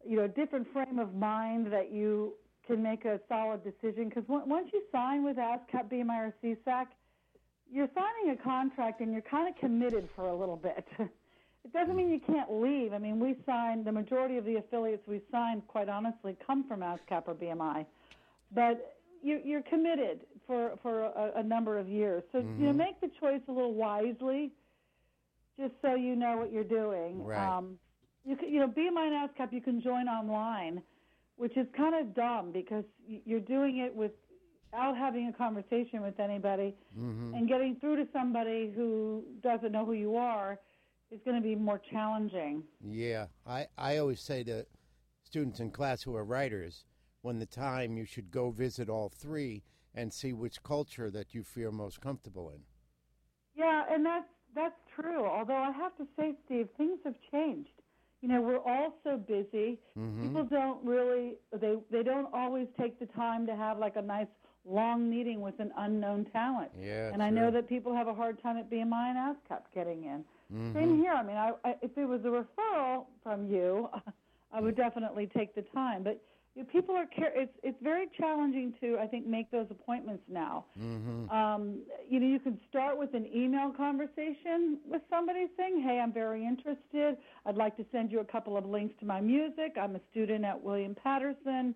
[0.05, 4.09] you know, different frame of mind that you can make a solid decision.
[4.09, 6.87] Because once you sign with ASCAP, BMI, or SESAC,
[7.69, 10.87] you're signing a contract and you're kind of committed for a little bit.
[11.65, 12.93] it doesn't mean you can't leave.
[12.93, 16.81] I mean, we signed the majority of the affiliates we signed, quite honestly, come from
[16.81, 17.85] ASCAP or BMI,
[18.53, 22.23] but you, you're committed for for a, a number of years.
[22.31, 24.51] So you know, make the choice a little wisely,
[25.57, 27.23] just so you know what you're doing.
[27.23, 27.57] Right.
[27.57, 27.77] Um,
[28.25, 30.81] you can, you know, BMI and ASCAP you can join online,
[31.37, 36.75] which is kind of dumb because you're doing it without having a conversation with anybody
[36.99, 37.33] Mm-hmm.
[37.33, 40.59] and getting through to somebody who doesn't know who you are
[41.13, 42.63] is going to be more challenging.
[42.83, 44.65] Yeah, I, I always say to
[45.23, 46.85] students in class who are writers,
[47.21, 49.63] when the time you should go visit all three
[49.95, 52.61] and see which culture that you feel most comfortable in.
[53.55, 55.25] Yeah, and that's that's true.
[55.25, 57.69] Although I have to say, Steve, things have changed.
[58.21, 59.79] You know, we're all so busy.
[59.97, 60.23] Mm-hmm.
[60.23, 64.27] People don't really they they don't always take the time to have like a nice
[64.65, 66.71] long meeting with an unknown talent.
[66.79, 70.05] Yeah, and I know that people have a hard time at BMI and ASCAP getting
[70.05, 70.25] in.
[70.53, 70.77] Mm-hmm.
[70.77, 71.13] Same here.
[71.13, 73.89] I mean, I, I, if it was a referral from you,
[74.53, 76.03] I would definitely take the time.
[76.03, 76.21] But
[76.55, 80.23] you know, people are care- it's it's very challenging to I think make those appointments
[80.29, 80.65] now.
[80.79, 81.29] Mm-hmm.
[81.31, 86.13] Um, you know, you could start with an email conversation with somebody saying, "Hey, I'm
[86.13, 87.17] very interested.
[87.47, 89.75] I'd like to send you a couple of links to my music.
[89.81, 91.73] I'm a student at William Paterson.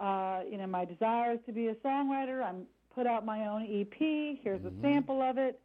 [0.00, 2.42] Uh, you know, my desire is to be a songwriter.
[2.42, 4.38] I'm put out my own EP.
[4.42, 5.60] Here's a sample of it."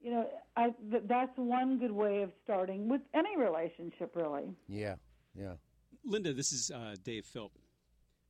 [0.00, 4.44] You know, I, th- that's one good way of starting with any relationship, really.
[4.68, 4.94] Yeah,
[5.34, 5.54] yeah.
[6.04, 7.52] Linda, this is uh, Dave Philp.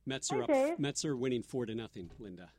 [0.05, 0.47] Mets Hi, are up.
[0.49, 0.79] Dave.
[0.79, 2.09] Mets are winning four to nothing.
[2.17, 2.49] Linda,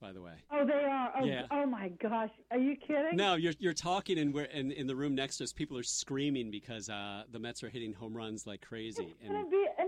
[0.00, 0.32] by the way.
[0.50, 1.12] Oh, they are.
[1.20, 1.42] Oh, Yeah.
[1.52, 3.14] oh my gosh, are you kidding?
[3.16, 5.84] No, you're you're talking, and we're and in the room next to us, people are
[5.84, 9.14] screaming because uh, the Mets are hitting home runs like crazy.
[9.20, 9.79] It's gonna be amazing.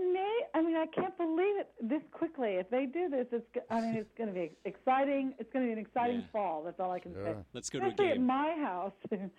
[0.55, 2.55] I mean, I can't believe it this quickly.
[2.55, 3.45] If they do this, it's.
[3.71, 5.33] I mean, it's going to be exciting.
[5.39, 6.27] It's going to be an exciting Yeah.
[6.31, 6.63] fall.
[6.63, 7.35] That's all I can say.
[7.53, 9.29] Let's go to a Especially at my house, because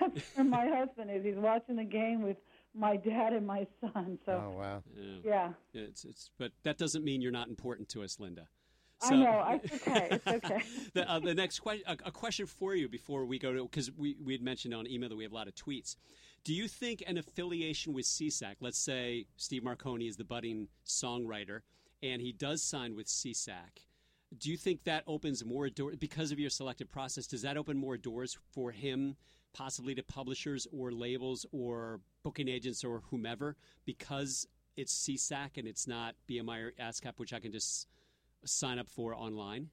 [0.00, 1.24] that's where my husband is.
[1.24, 2.36] He's watching the game with
[2.74, 4.18] my dad and my son.
[4.26, 4.82] So Oh wow.
[4.96, 5.48] Yeah.
[5.72, 8.48] yeah, It's it's, but that doesn't mean you're not important to us, Linda.
[9.02, 9.60] I know.
[9.62, 10.08] It's okay.
[10.10, 10.62] It's okay.
[10.94, 13.90] the, uh, the next question, a, a question for you before we go to, because
[13.92, 15.96] we, we had mentioned on email that we have a lot of tweets.
[16.44, 21.60] Do you think an affiliation with SESAC, let's say Steve Marcone is the budding songwriter,
[22.02, 23.84] and he does sign with SESAC,
[24.38, 27.76] do you think that opens more doors, because of your selective process, does that open
[27.76, 29.16] more doors for him,
[29.52, 35.86] possibly to publishers or labels or booking agents or whomever, because it's SESAC and it's
[35.86, 37.86] not BMI or ASCAP, which I can just
[38.44, 39.68] sign up for online?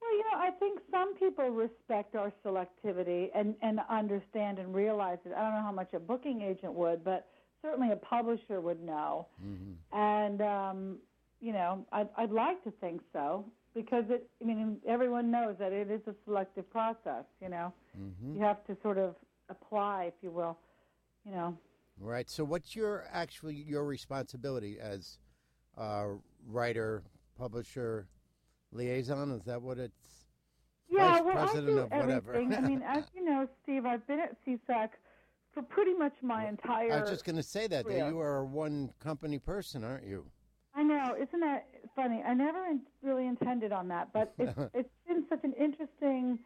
[0.00, 5.18] Well, you know, I think some people respect our selectivity and, and understand and realize
[5.24, 5.32] it.
[5.36, 7.26] I don't know how much a booking agent would, but
[7.62, 9.26] certainly a publisher would know.
[9.92, 10.96] And, um,
[11.40, 15.72] you know, I'd, I'd like to think so because it, I mean, everyone knows that
[15.72, 17.72] it is a selective process, you know.
[18.34, 19.16] You have to sort of
[19.48, 20.58] apply, if you will,
[21.24, 21.56] you know.
[22.00, 22.30] Right.
[22.30, 25.18] So, what's your actually your responsibility as
[25.76, 26.14] a
[26.46, 27.02] writer,
[27.38, 28.08] publisher,
[28.72, 29.30] liaison?
[29.32, 30.26] Is that what it's?
[30.90, 32.54] Yeah, Vice well, president I do everything.
[32.54, 34.88] I mean, as you know, Steve, I've been at SESAC
[35.52, 36.92] for pretty much my entire.
[36.92, 40.06] I was just going to say that, that you are a one company person, aren't
[40.06, 40.24] you?
[40.74, 42.22] I know, isn't that funny?
[42.26, 46.38] I never in, really intended on that, but it's it's been such an interesting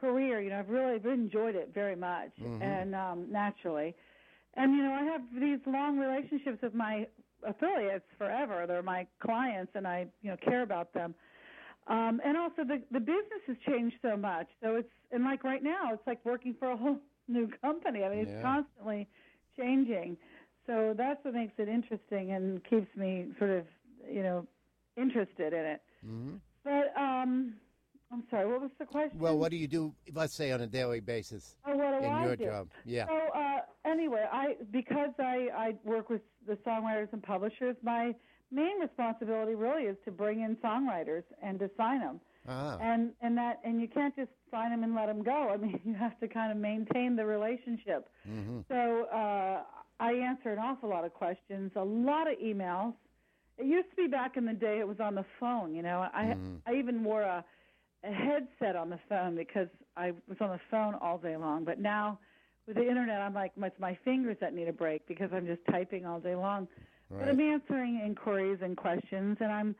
[0.00, 0.40] career.
[0.40, 3.94] You know, I've really enjoyed it very much, and um, naturally,
[4.54, 7.06] and you know, I have these long relationships with my
[7.44, 8.66] affiliates forever.
[8.66, 11.14] They're my clients, and I you know care about them.
[11.88, 14.48] Um, and also, the the business has changed so much.
[14.62, 18.04] So it's and like right now, it's like working for a whole new company.
[18.04, 18.42] I mean, it's Yeah.
[18.42, 19.08] constantly
[19.56, 20.16] changing.
[20.66, 23.66] So that's what makes it interesting and keeps me sort of,
[24.10, 24.46] you know,
[24.96, 25.82] interested in it.
[26.04, 27.54] hmm But um,
[28.12, 29.18] I'm sorry, what was the question?
[29.18, 29.92] Well, what do you do?
[30.14, 32.44] Let's say on a daily basis oh, what do in I your do?
[32.44, 32.68] job.
[32.84, 33.06] Yeah.
[33.06, 38.14] So uh, anyway, I because I I work with the songwriters and publishers, my
[38.52, 42.20] main responsibility really is to bring in songwriters and to sign them.
[42.48, 42.78] Ah.
[42.80, 45.50] And and that and you can't just sign them and let them go.
[45.52, 48.08] I mean, you have to kind of maintain the relationship.
[48.28, 48.60] Mm-hmm.
[48.68, 49.62] So uh,
[49.98, 52.94] I answer an awful lot of questions, a lot of emails.
[53.58, 55.74] It used to be back in the day; it was on the phone.
[55.74, 56.60] You know, I Mhm.
[56.66, 57.44] I even wore a,
[58.04, 61.64] a headset on the phone because I was on the phone all day long.
[61.64, 62.18] But now,
[62.66, 65.60] with the internet, I'm like it's my fingers that need a break because I'm just
[65.70, 66.68] typing all day long.
[67.18, 69.74] But I'm answering inquiries and questions, and I'm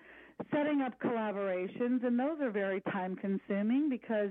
[0.53, 4.31] setting up collaborations, and those are very time consuming because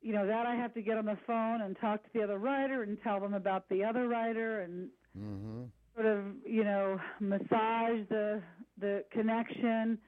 [0.00, 2.38] you know that I have to get on the phone and talk to the other
[2.38, 4.88] writer and tell them about the other writer and
[5.18, 5.64] Mm-hmm.
[5.94, 8.40] sort of you know massage the
[8.80, 9.98] the connection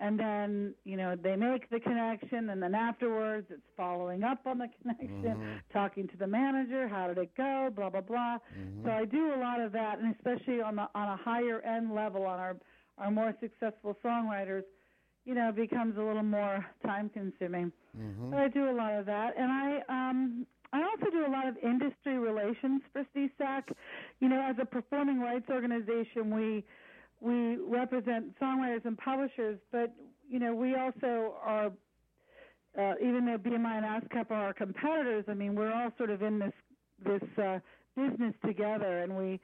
[0.00, 4.58] and then you know they make the connection and then afterwards it's following up on
[4.58, 5.60] the connection Mhm.
[5.72, 8.84] talking to the manager how did it go blah blah blah Mhm.
[8.84, 11.94] so i do a lot of that and especially on the on a higher end
[11.94, 12.56] level on our
[12.98, 14.64] our more successful songwriters
[15.24, 18.30] you know it becomes a little more time consuming Mhm.
[18.30, 21.48] but I do a lot of that, and I um, I also do a lot
[21.48, 23.64] of industry relations for SESAC.
[24.20, 26.64] You know, as a performing rights organization, we
[27.20, 29.92] we represent songwriters and publishers, but
[30.28, 31.70] you know, we also are.
[32.78, 36.22] Uh, even though BMI and ASCAP are our competitors, I mean, we're all sort of
[36.22, 36.52] in this
[37.04, 37.58] this uh,
[37.96, 39.40] business together, and we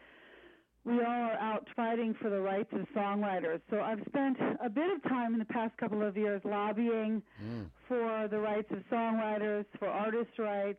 [0.85, 3.61] we all are out fighting for the rights of songwriters.
[3.69, 7.67] So I've spent a bit of time in the past couple of years lobbying Mm.
[7.89, 10.79] for the rights of songwriters, for artists' rights.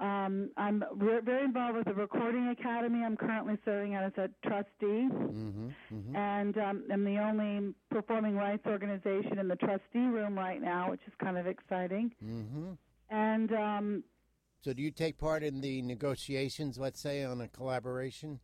[0.00, 3.04] Um, I'm re- very involved with the Recording Academy.
[3.04, 5.72] I'm currently serving as a trustee, Mhm.
[5.92, 6.16] Mhm.
[6.16, 11.00] and um, I'm the only performing rights organization in the trustee room right now, which
[11.06, 12.12] is kind of exciting.
[12.22, 12.76] Mhm.
[13.10, 14.04] And um,
[14.62, 18.40] So, do you take part in the negotiations, let's say, on a collaboration,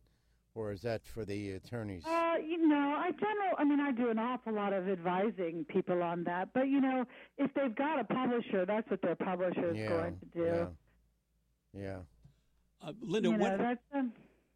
[0.55, 2.05] or is that for the attorneys?
[2.05, 3.55] Uh, you know, I general.
[3.57, 6.53] I mean, I do an awful lot of advising people on that.
[6.53, 7.05] But you know,
[7.37, 9.89] if they've got a publisher, that's what their publisher is yeah.
[9.89, 10.43] going to do.
[10.45, 10.67] Yeah.
[11.77, 11.99] Yeah.
[12.81, 13.57] Uh, Linda, you know, what?
[13.57, 13.79] that's.
[13.93, 14.11] Um,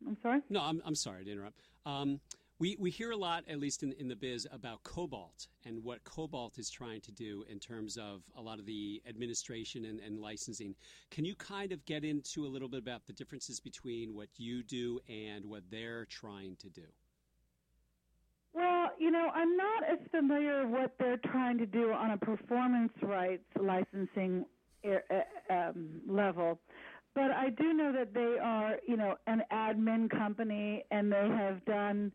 [0.08, 0.42] I'm sorry.
[0.50, 1.60] No, I'm, I'm sorry to interrupt.
[1.86, 2.20] Um,
[2.58, 6.04] we, we hear a lot, at least in, in the biz, about Kobalt and what
[6.06, 10.20] Kobalt is trying to do in terms of a lot of the administration and, and
[10.20, 10.74] licensing.
[11.12, 14.64] Can you kind of get into a little bit about the differences between what you
[14.64, 16.86] do and what they're trying to do?
[18.54, 22.94] Well, you know, I'm not as familiar what they're trying to do on a performance
[23.02, 24.46] rights licensing
[24.86, 26.62] er- uh, um, level,
[27.16, 31.64] but I do know that they are, you know, an admin company, and they have
[31.66, 32.12] done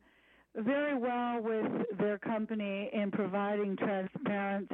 [0.54, 4.70] very well with their company in providing transparent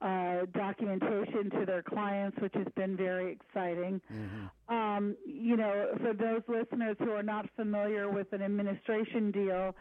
[0.00, 4.00] uh, documentation to their clients, which has been very exciting.
[4.12, 4.50] Mhm.
[4.68, 9.74] Um, you know, for those listeners who are not familiar with an administration deal,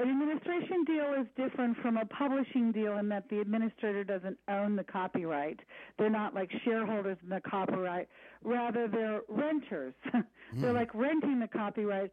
[0.00, 4.76] an administration deal is different from a publishing deal in that the administrator doesn't own
[4.76, 5.60] the copyright.
[5.98, 8.08] They're not like shareholders in the copyright.
[8.42, 9.94] Rather, they're renters.
[10.54, 12.10] they're like renting the copyright,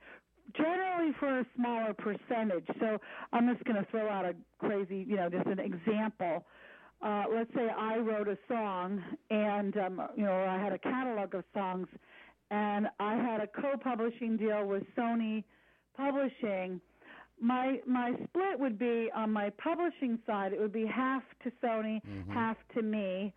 [0.56, 2.66] generally for a smaller percentage.
[2.80, 2.98] So
[3.32, 6.46] I'm just going to throw out a crazy, you know, just an example.
[7.02, 11.36] Uh, let's say I wrote a song, and um, you know, I had a catalog
[11.36, 11.88] of songs,
[12.50, 15.44] and I had a co-publishing deal with Sony
[15.96, 16.82] Publishing.
[17.40, 20.54] My my split would be on my publishing side.
[20.54, 22.32] It would be half to Sony, mm-hmm.
[22.32, 23.34] half to me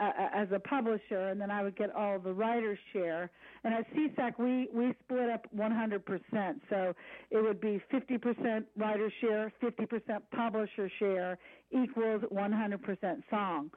[0.00, 3.30] uh, as a publisher, and then I would get all the writer's share.
[3.64, 6.60] And at SESAC, we we split up 100%.
[6.70, 6.94] So
[7.30, 11.38] it would be 50% writer share, 50% publisher share
[11.70, 13.70] equals 100% song.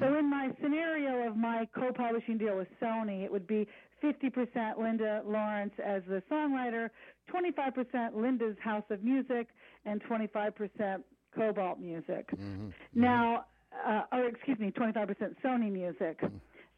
[0.00, 3.66] So in my scenario of my co-publishing deal with Sony, it would be
[4.02, 6.90] 50% Linda Lorence as the songwriter,
[7.32, 9.48] 25% Linda's House of Music,
[9.86, 11.02] and 25%
[11.34, 12.28] Kobalt Music.
[12.30, 12.72] Mhm.
[12.94, 13.46] Now,
[13.86, 16.20] uh, or excuse me, 25% Sony Music.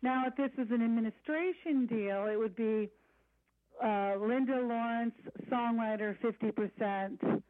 [0.03, 2.89] Now, if this was an administration deal, it would be
[3.83, 5.15] uh, Linda Lorence,
[5.51, 7.43] songwriter, 50%.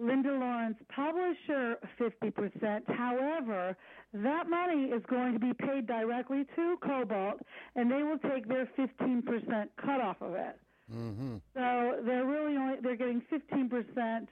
[0.00, 2.82] Linda Lorence, publisher, 50%.
[2.96, 3.76] However,
[4.14, 7.40] that money is going to be paid directly to Kobalt,
[7.74, 10.58] and they will take their 15% cut off of it.
[10.90, 11.40] Mhm.
[11.54, 14.28] So they're really only they're getting 15%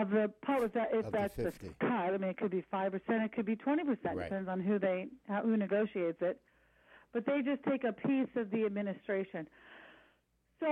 [0.00, 0.32] of the.
[0.74, 1.74] That if Of the that's the 50.
[1.80, 4.24] cut, I mean, it could be five percent, it could be 20 percent, Right.
[4.30, 6.40] depends on who they how, who negotiates it.
[7.12, 9.48] But they just take a piece of the administration.
[10.60, 10.66] So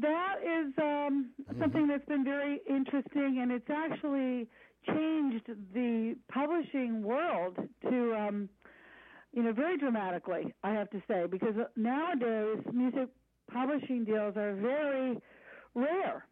[0.00, 1.60] that is um, Mm-hmm.
[1.60, 4.48] something that's been very interesting, and it's actually
[4.86, 7.56] changed the publishing world
[7.90, 8.48] to, um,
[9.32, 10.52] you know, very dramatically.
[10.62, 13.08] I have to say, because nowadays music
[13.50, 15.18] publishing deals are very
[15.74, 16.26] rare,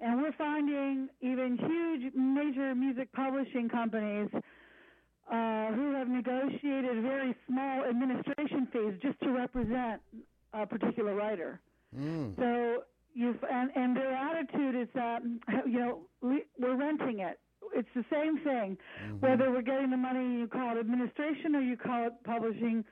[0.00, 4.28] and we're finding even huge major music publishing companies
[5.30, 10.00] uh, who have negotiated very small administration fees just to represent
[10.54, 11.60] a particular writer.
[11.96, 12.36] Mm.
[12.36, 12.84] So
[13.14, 15.22] you and and their attitude is that
[15.66, 17.38] you know we, we're renting it.
[17.74, 18.78] It's the same thing,
[19.20, 22.84] whether we're getting the money you call it administration or you call it publishing.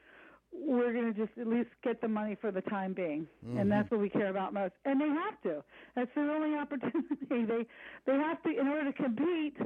[0.59, 3.27] We're going to just at least get the money for the time being,
[3.59, 4.73] and that's what we care about most.
[4.85, 5.63] And they have to.
[5.95, 7.17] That's their only opportunity.
[7.31, 7.67] They
[8.07, 9.57] they have to in order to compete.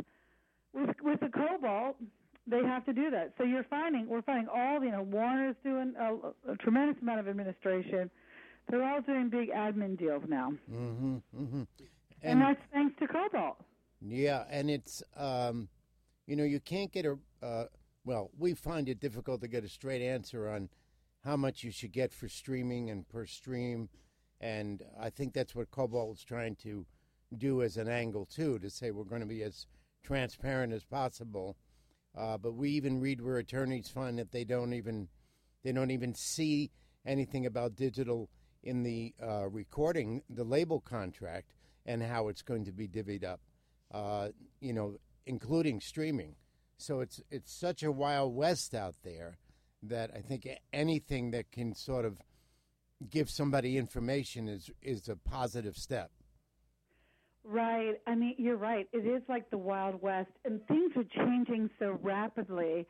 [0.72, 1.96] with with the Kobalt,
[2.46, 3.35] they have to do that.
[3.38, 7.29] So you're finding we're finding all you know Warner's doing a, a tremendous amount of
[7.29, 8.11] administration.
[8.68, 11.16] They're all doing big admin deals now, Mm-hmm.
[11.37, 11.62] Mm-hmm.
[12.22, 13.57] and, that's thanks to Kobalt.
[14.00, 15.68] Yeah, and it's um,
[16.26, 17.64] you know you can't get a uh,
[18.05, 20.68] well we find it difficult to get a straight answer on
[21.24, 23.88] how much you should get for streaming and per stream,
[24.40, 26.87] and I think that's what Kobalt is trying to
[27.37, 29.66] do as an angle too to say we're going to be as
[30.02, 31.56] transparent as possible.
[32.16, 35.09] Uh, but we even read where attorneys find that they don't even
[35.62, 36.70] they don't even see
[37.06, 38.28] anything about digital
[38.62, 41.52] in the uh, recording, the label contract,
[41.87, 43.40] and how it's going to be divvied up
[43.92, 44.28] uh,
[44.61, 46.37] you know, including streaming.
[46.78, 49.38] So it's it's such a wild west out there
[49.83, 52.19] that I think anything that can sort of
[53.09, 56.11] give somebody information is is a positive step.
[57.43, 57.95] Right.
[58.07, 58.87] I mean, you're right.
[58.93, 62.87] It is like the Wild West, and things are changing so rapidly.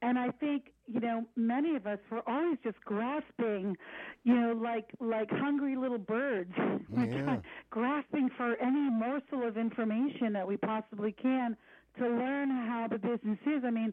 [0.00, 3.76] And I think you know many of us were always just grasping,
[4.22, 6.52] you know, like like hungry little birds,
[6.96, 7.38] Yeah.
[7.70, 11.56] grasping for any morsel of information that we possibly can
[11.98, 13.62] to learn how the business is.
[13.64, 13.92] I mean,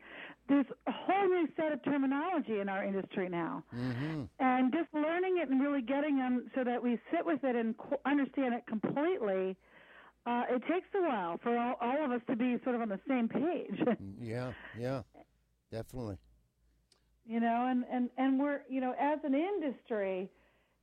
[0.50, 4.24] there's a whole new set of terminology in our industry now Mm-hmm.
[4.40, 7.78] and just learning it and really getting them so that we sit with it and
[7.78, 9.56] co- understand it completely.
[10.26, 12.90] Uh, it takes a while for all, all of us to be sort of on
[12.90, 13.80] the same page,
[14.22, 15.02] Yeah, yeah,
[15.72, 16.18] definitely.
[17.26, 20.30] you know, and, and, and we're, you know, as an industry,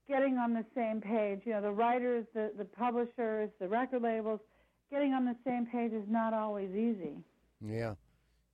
[0.08, 4.40] getting on the same page, you know, the writers, the, the publishers, the record labels,
[4.92, 7.16] getting on the same page is not always easy.
[7.66, 7.94] Yeah,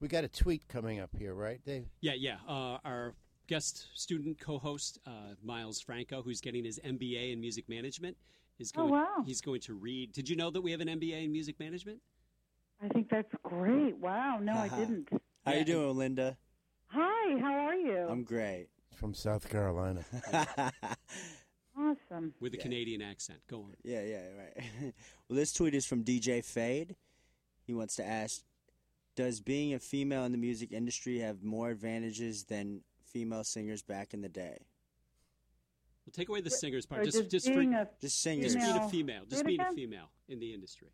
[0.00, 1.86] we got a tweet coming up here, right, Dave?
[2.00, 2.36] Yeah, yeah.
[2.48, 3.14] Uh, our
[3.48, 5.10] guest student co-host uh,
[5.42, 8.16] Miles Franco, who's getting his MBA in music management,
[8.58, 8.88] is going.
[8.88, 9.02] Oh, going.
[9.02, 9.24] wow.
[9.26, 10.12] He's going to read.
[10.12, 11.98] Did you know that we have an MBA in music management?
[12.82, 13.96] I think that's great.
[13.96, 14.38] Wow.
[14.40, 15.08] No, I didn't.
[15.44, 15.58] How Yeah.
[15.58, 16.36] you doing, Linda?
[16.88, 18.06] Hi, how are you?
[18.08, 18.68] I'm great.
[18.94, 20.04] From South Carolina.
[21.78, 22.34] awesome.
[22.40, 22.62] With a Yeah.
[22.62, 23.40] Canadian accent.
[23.48, 23.76] Go on.
[23.84, 24.54] yeah, yeah, right.
[25.28, 26.96] well, this tweet is from DJ Fade.
[27.66, 28.42] He wants to ask,
[29.16, 34.14] does being a female in the music industry have more advantages than female singers back
[34.14, 34.58] in the day?
[36.06, 37.02] Well, take away the singers part.
[37.02, 38.54] Or Just, just, just, being for, a Just singers.
[38.54, 38.90] just being a Female.
[38.90, 39.22] female.
[39.28, 40.88] Just being a female in the industry.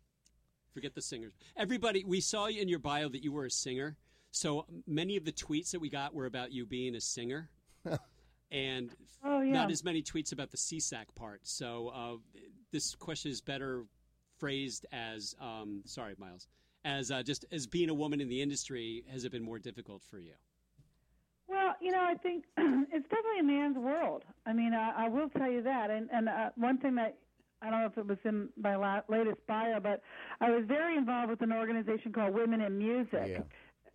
[0.73, 1.33] Forget the singers.
[1.55, 3.95] Everybody, we saw in your bio that you were a singer.
[4.31, 7.49] So many of the tweets that we got were about you being a singer,
[8.51, 9.53] and Oh yeah.
[9.53, 11.41] not as many tweets about the SESAC part.
[11.43, 12.39] So uh,
[12.71, 13.83] this question is better
[14.37, 16.47] phrased as, um, sorry, Miles,
[16.83, 19.03] as uh, just as being a woman in the industry.
[19.11, 20.33] Has it been more difficult for you?
[21.47, 24.23] Well, you know, I think it's definitely a man's world.
[24.45, 25.89] I mean, I, I will tell you that.
[25.91, 27.17] And and uh, one thing that
[27.61, 30.01] I don't know if it was in my la- latest bio, but
[30.41, 33.27] I was very involved with an organization called Women in Music.
[33.27, 33.39] Yeah.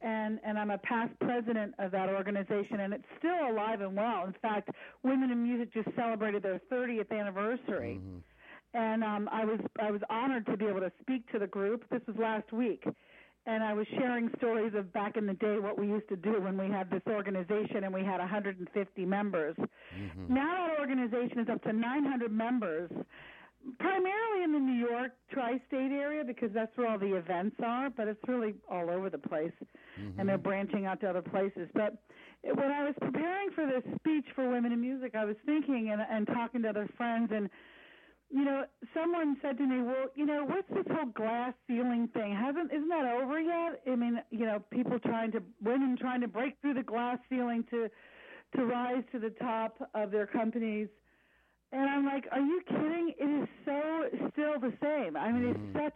[0.03, 4.25] And and I'm a past president of that organization, and it's still alive and well.
[4.27, 4.71] In fact,
[5.03, 8.01] Women in Music just celebrated their 30th anniversary,
[8.73, 11.85] and um, I was I was honored to be able to speak to the group.
[11.91, 12.85] This was last week,
[13.47, 16.41] and I was sharing stories of back in the day what we used to do
[16.41, 19.57] when we had this organization and we had 150 members.
[20.29, 22.91] Now that organization is up to 900 members,
[23.79, 28.09] primarily in the New York tri-state area because that's where all the events are, but
[28.09, 29.53] it's really all over the place,
[30.19, 30.43] and they're mm-hmm.
[30.43, 31.69] branching out to other places.
[31.75, 31.97] But
[32.43, 36.01] when I was preparing for this speech for Women in Music, I was thinking and,
[36.11, 37.51] and talking to other friends and
[38.33, 42.33] you know, someone said to me, "Well, you know, what's this whole glass ceiling thing?
[42.33, 43.83] Hasn't isn't that over yet?
[43.91, 47.65] I mean, you know, people trying to women trying to break through the glass ceiling
[47.71, 47.91] to
[48.57, 50.89] to rise to the top of their companies."
[51.73, 53.15] And I'm like, "Are you kidding?
[53.19, 55.17] It is so still the same.
[55.17, 55.85] I mean, it's mm.
[55.85, 55.95] such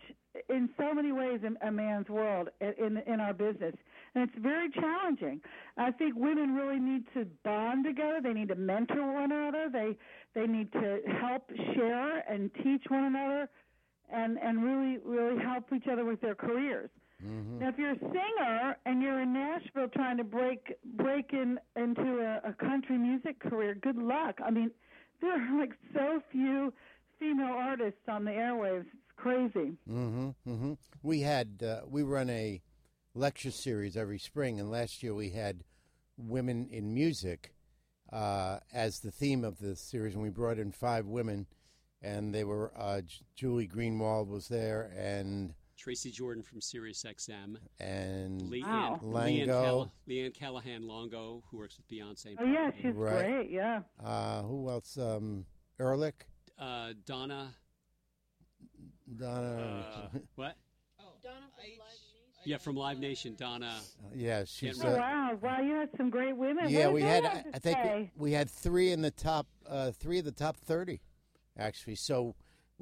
[0.48, 3.74] in so many ways in a man's world in in our business,
[4.14, 5.40] and it's very challenging.
[5.76, 8.20] I think women really need to bond together.
[8.22, 9.68] They need to mentor one another.
[9.72, 9.96] They
[10.34, 13.48] they need to help share and teach one another,
[14.12, 16.90] and and really really help each other with their careers.
[17.24, 17.60] Mm-hmm.
[17.60, 22.18] Now, if you're a singer and you're in Nashville trying to break break in into
[22.20, 24.40] a, a country music career, good luck.
[24.44, 24.70] I mean,
[25.20, 26.72] there are like so few
[27.18, 28.86] female artists on the airwaves.
[28.92, 29.76] It's crazy.
[29.90, 30.28] Mm-hmm.
[30.46, 30.72] Mm-hmm.
[31.02, 32.60] We had uh, we run a
[33.14, 35.64] lecture series every spring, and last year we had
[36.16, 37.54] women in music
[38.12, 41.46] uh, as the theme of the series, and we brought in five women,
[42.02, 43.00] and they were uh,
[43.34, 47.56] Julie Greenwald was there, and Tracy Jordan from Sirius XM.
[47.80, 49.00] and Leanne, Wow.
[49.02, 49.64] Leanne, Lango.
[49.64, 52.36] Calla- Leanne Callahan Longo, who works with Beyonce.
[52.38, 53.26] Oh yeah, she's Right.
[53.26, 53.50] great.
[53.50, 53.82] Yeah.
[54.02, 54.96] uh, who else?
[54.96, 55.46] Um,
[55.80, 56.26] Ehrlich,
[56.58, 57.54] uh, Donna.
[59.16, 60.10] Donna.
[60.14, 60.56] Uh, what?
[61.00, 62.44] Oh, Donna from I, Live Nation.
[62.46, 63.80] Yeah, from Live Nation, Donna.
[64.14, 64.82] Yeah, she's.
[64.84, 65.38] Oh Uh, wow!
[65.42, 66.68] Wow, you had some great women.
[66.68, 67.24] yeah, What we had.
[67.24, 68.10] I I think say?
[68.16, 71.00] we had three in the top, uh, three of the top thirty,
[71.58, 71.96] actually.
[71.96, 72.34] So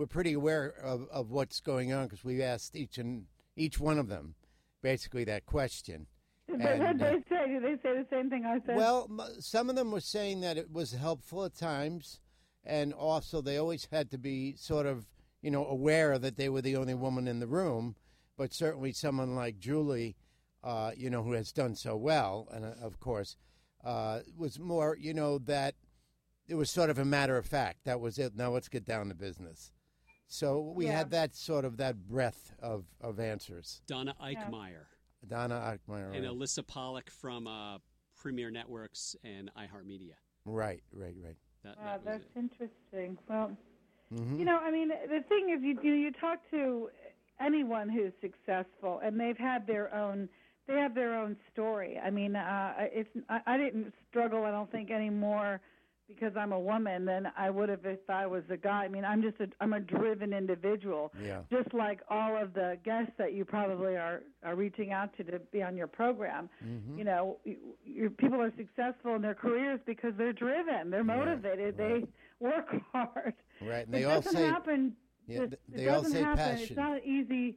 [0.03, 4.01] we're pretty aware of, of what's going on because we asked each and each one
[4.01, 4.35] of them,
[4.83, 6.09] basically that question.
[6.49, 7.53] But what and, did uh, they say?
[7.53, 8.77] Did they say the same thing I said?
[8.77, 12.19] Well, some of them were saying that it was helpful at times,
[12.65, 15.07] and also they always had to be sort of,
[15.41, 17.95] you know, aware that they were the only woman in the room.
[18.37, 20.17] But certainly, someone like Julie,
[20.65, 23.37] uh, you know, who has done so well, and uh, of course,
[23.85, 25.77] uh, was more, you know, that
[26.49, 27.85] it was sort of a matter of fact.
[27.85, 28.35] That was it.
[28.35, 29.71] Now let's get down to business.
[30.33, 30.93] So we Yeah.
[30.93, 33.83] had that sort of that breadth of, of answers.
[33.87, 34.87] Donna Eichmeyer
[35.27, 36.07] Donna Ackmeyer.
[36.15, 36.35] and right.
[36.35, 37.79] Alyssa Pollock from uh,
[38.17, 40.15] Premiere Networks and iHeartMedia.
[40.47, 41.37] right, right, right.
[41.65, 42.39] That, Wow, that that's it.
[42.39, 43.19] interesting.
[43.29, 43.55] Well,
[44.11, 44.39] Mhm.
[44.39, 46.91] you know, I mean, the thing is, you you, you talk to
[47.39, 50.31] anyone who's successful, and they've had their own
[50.67, 51.99] they have their own story.
[51.99, 55.61] I mean, uh, it's I, I didn't struggle, I don't think, anymore
[56.09, 58.85] because I'm a woman than I would have if I was a guy.
[58.85, 61.13] I mean, I'm just a I'm a driven individual.
[61.23, 61.41] Yeah.
[61.51, 65.39] Just like all of the guests that you probably are are reaching out to to
[65.39, 66.49] be on your program.
[66.65, 66.99] Mm-hmm.
[66.99, 71.79] You know, you, your people are successful in their careers because they're driven, they're motivated,
[71.79, 72.03] right.
[72.03, 72.07] they
[72.41, 73.35] work hard.
[73.61, 74.95] Right, and it they all say happen.
[75.27, 76.37] Yeah, it they all say happen.
[76.37, 76.67] passion.
[76.69, 77.57] It's not easy,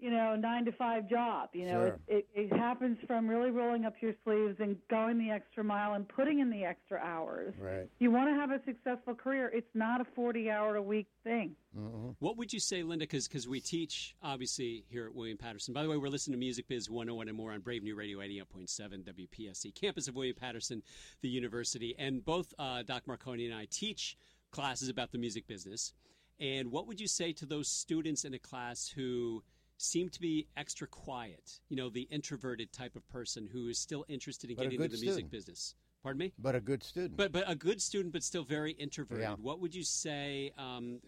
[0.00, 1.48] you know, nine to five job.
[1.52, 1.98] You know, Sure.
[2.06, 5.94] it, it it happens from really rolling up your sleeves and going the extra mile
[5.94, 7.54] and putting in the extra hours.
[7.58, 7.88] right.
[7.98, 9.50] You want to have a successful career.
[9.52, 11.56] It's not a forty-hour a week thing.
[11.74, 13.06] hmm What would you say, Linda?
[13.10, 15.74] Because we teach, obviously, here at William Paterson.
[15.74, 18.18] By the way, we're listening to Music Biz 101 and more on Brave New Radio
[18.18, 20.82] 88.7 WPSC, campus of William Paterson,
[21.22, 21.94] the university.
[21.98, 24.16] And both uh, Doc Marcone and I teach
[24.50, 25.92] classes about the music business.
[26.40, 29.42] And what would you say to those students in a class who
[29.78, 31.60] seem to be extra quiet?
[31.68, 34.88] You know, the introverted type of person who is still interested in But getting into
[34.88, 35.74] good the music business.
[36.02, 36.32] Pardon me?
[36.38, 37.16] But a good student.
[37.16, 39.24] But but a good student, but still very introverted.
[39.24, 39.34] Yeah.
[39.40, 40.52] What would you say?
[40.56, 41.00] Um,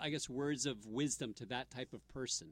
[0.00, 2.48] I guess words of wisdom to that type of person.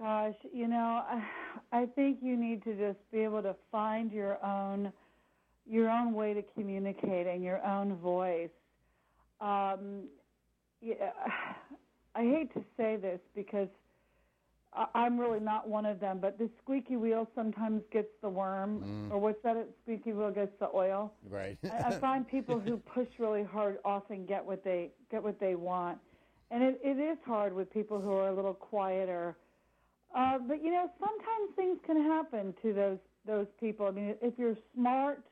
[0.00, 1.22] Gosh, you know, I,
[1.72, 4.92] I think you need to just be able to find your own
[5.66, 8.48] your own way to communicate and your own voice.
[9.40, 10.08] Um,
[10.80, 11.12] yeah,
[12.18, 13.68] I hate to say this because
[14.72, 19.08] I, I'm really not one of them, but the squeaky wheel sometimes gets the worm,
[19.12, 19.56] or what's that?
[19.56, 21.12] It squeaky wheel gets the oil.
[21.30, 21.56] right.
[21.64, 25.54] I, I find people who push really hard often get what they get what they
[25.54, 25.98] want,
[26.50, 29.36] and it, it is hard with people who are a little quieter.
[30.14, 33.86] Uh, but you know, sometimes things can happen to those those people.
[33.86, 35.22] I mean, if you're smart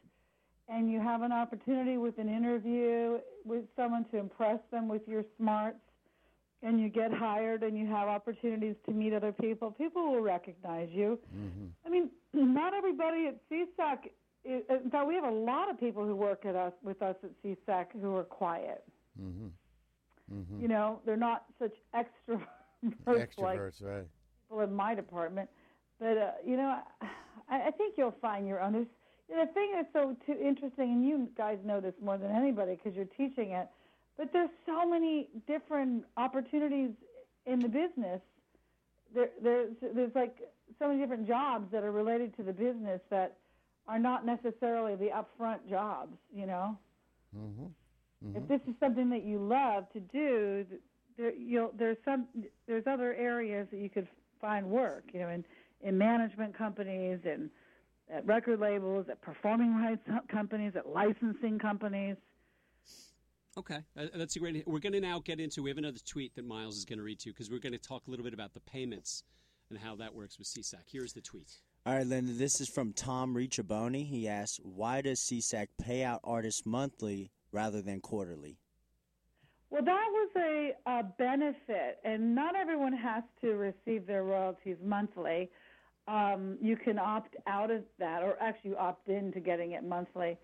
[0.68, 5.24] and you have an opportunity with an interview with someone to impress them with your
[5.36, 5.78] smarts,
[6.62, 10.88] and you get hired and you have opportunities to meet other people, people will recognize
[10.90, 11.18] you.
[11.32, 14.10] hmm I mean, not everybody at SESAC.
[14.44, 17.16] Is, in fact, we have a lot of people who work at us with us
[17.24, 18.84] at SESAC who are quiet.
[19.18, 19.48] hmm
[20.28, 22.46] hmm You know, they're not such extroverts
[23.06, 24.06] like Extroverts, right.
[24.48, 25.48] people in my department.
[25.98, 26.78] But uh, you know,
[27.50, 28.72] I, I think you'll find your own.
[28.72, 28.86] There's,
[29.28, 32.94] the thing that's so too interesting, and you guys know this more than anybody because
[32.94, 33.68] you're teaching it.
[34.16, 36.90] But there's so many different opportunities
[37.46, 38.20] in the business.
[39.14, 40.36] There, there's there's like
[40.78, 43.36] so many different jobs that are related to the business that
[43.86, 46.16] are not necessarily the upfront jobs.
[46.34, 46.78] You know,
[47.34, 47.66] hmm
[48.34, 50.66] if this is something that you love to do,
[51.16, 52.26] there, you'll, there's some
[52.66, 54.08] there's other areas that you could
[54.40, 55.04] find work.
[55.12, 55.44] You know, in
[55.82, 57.50] in management companies and
[58.12, 62.16] at record labels, at performing rights companies, at licensing companies.
[63.58, 64.66] Okay, uh, that's a great.
[64.66, 65.62] We're going to now get into.
[65.62, 67.72] We have another tweet that Miles is going to read to you because we're going
[67.72, 69.22] to talk a little bit about the payments
[69.70, 70.82] and how that works with SESAC.
[70.92, 71.50] Here's the tweet.
[71.86, 74.06] All right, Linda, this is from Tom Reachaboni.
[74.06, 78.58] He asks, why does SESAC pay out artists monthly rather than quarterly?
[79.70, 85.50] Well, that was a, a benefit, and not everyone has to receive their royalties monthly.
[86.06, 89.82] Um, you can opt out of that, or actually you opt in to getting it
[89.82, 90.38] monthly.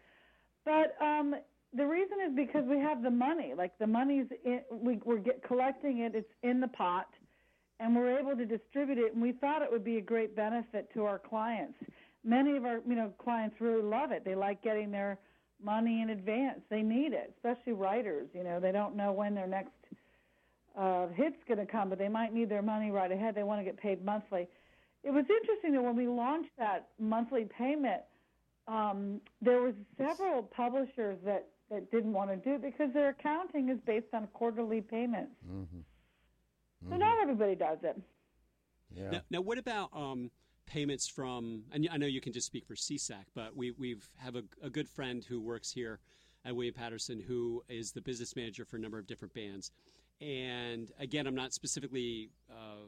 [0.64, 1.34] But um,
[1.74, 3.54] the reason is because we have the money.
[3.56, 6.14] Like the money's in, we, we're get, collecting it.
[6.14, 7.08] It's in the pot,
[7.80, 9.14] and we're able to distribute it.
[9.14, 11.78] And we thought it would be a great benefit to our clients.
[12.24, 14.24] Many of our you know clients really love it.
[14.24, 15.18] They like getting their
[15.62, 16.60] money in advance.
[16.70, 18.28] They need it, especially writers.
[18.34, 19.72] You know, they don't know when their next
[20.78, 23.34] uh, hit's going to come, but they might need their money right ahead.
[23.34, 24.48] They want to get paid monthly.
[25.04, 28.02] It was interesting that when we launched that monthly payment,
[28.68, 33.70] um, there was several publishers that, that didn't want to do it because their accounting
[33.70, 35.32] is based on quarterly payments.
[35.46, 35.80] hmm
[36.88, 38.00] So not everybody does it.
[38.94, 39.10] Yeah.
[39.10, 40.30] Now, now what about um,
[40.66, 41.64] payments from?
[41.72, 44.68] And I know you can just speak for SESAC, but we we've have a, a
[44.68, 46.00] good friend who works here
[46.44, 49.70] at William Paterson who is the business manager for a number of different bands.
[50.20, 52.86] And again, I'm not specifically uh,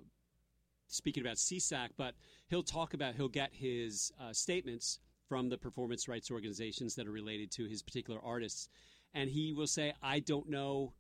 [0.89, 2.15] speaking about SESAC, but
[2.49, 7.13] he'll talk about he'll get his uh, statements from the performance rights organizations that are
[7.13, 8.69] related to his particular artists,
[9.15, 10.95] and he will say, "I don't know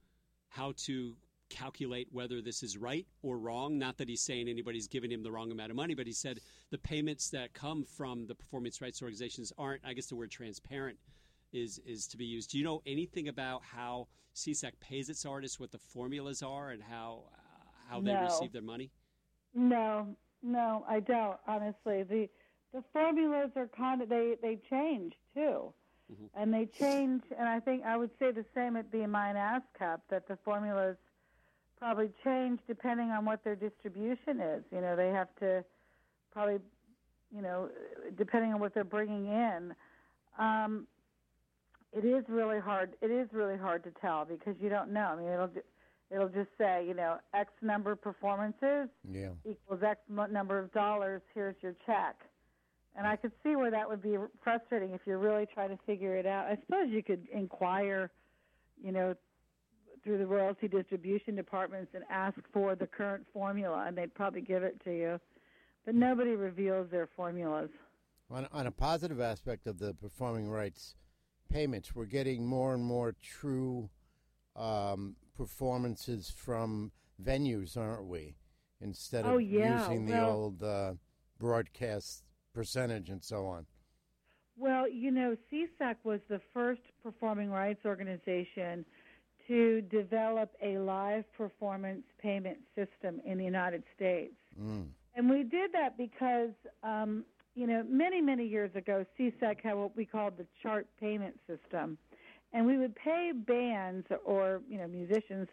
[0.48, 1.16] how to
[1.50, 3.78] calculate whether this is right or wrong.
[3.78, 6.40] Not that he's saying anybody's giving him the wrong amount of money, but he said
[6.70, 9.84] the payments that come from the performance rights organizations aren't.
[9.84, 10.98] I guess the word transparent
[11.52, 12.50] is is to be used.
[12.50, 16.82] Do you know anything about how SESAC pays its artists, what the formulas are, and
[16.82, 17.38] how uh,
[17.88, 18.22] how they No.
[18.22, 18.90] receive their money?
[19.54, 21.38] No, no, I don't.
[21.46, 22.28] Honestly, the
[22.74, 25.72] the formulas are kind of they they change too,
[26.12, 26.28] Mhm.
[26.34, 27.22] and they change.
[27.38, 30.96] And I think I would say the same at BMI and ASCAP that the formulas
[31.78, 34.64] probably change depending on what their distribution is.
[34.72, 35.64] You know, they have to
[36.32, 36.60] probably,
[37.34, 37.70] you know,
[38.16, 39.74] depending on what they're bringing in.
[40.38, 40.86] Um,
[41.92, 42.96] it is really hard.
[43.00, 45.06] It is really hard to tell because you don't know.
[45.12, 45.50] I mean, it'll
[46.10, 49.30] it'll just say, you know, X number of performances Yeah.
[49.44, 51.22] equals X number of dollars.
[51.34, 52.16] Here's your check.
[52.96, 56.16] And I could see where that would be frustrating if you're really trying to figure
[56.16, 56.46] it out.
[56.46, 58.10] I suppose you could inquire,
[58.82, 59.14] you know,
[60.04, 64.62] through the royalty distribution departments and ask for the current formula, and they'd probably give
[64.62, 65.20] it to you.
[65.84, 67.70] But nobody reveals their formulas.
[68.30, 70.94] On, on a positive aspect of the performing rights
[71.50, 73.90] payments, we're getting more and more true
[74.56, 76.92] um, performances from
[77.22, 78.36] venues, aren't we?
[78.80, 80.94] Instead of Oh, yeah, using the well- old uh,
[81.38, 82.22] broadcast
[82.54, 83.66] percentage and so on.
[84.56, 88.84] Well, you know, SESAC was the first performing rights organization
[89.48, 94.34] to develop a live performance payment system in the United States.
[94.58, 94.86] Mm.
[95.16, 96.50] And we did that because,
[96.82, 97.24] um,
[97.54, 101.98] you know, many, many years ago, SESAC had what we called the chart payment system.
[102.52, 105.48] And we would pay bands or, you know, musicians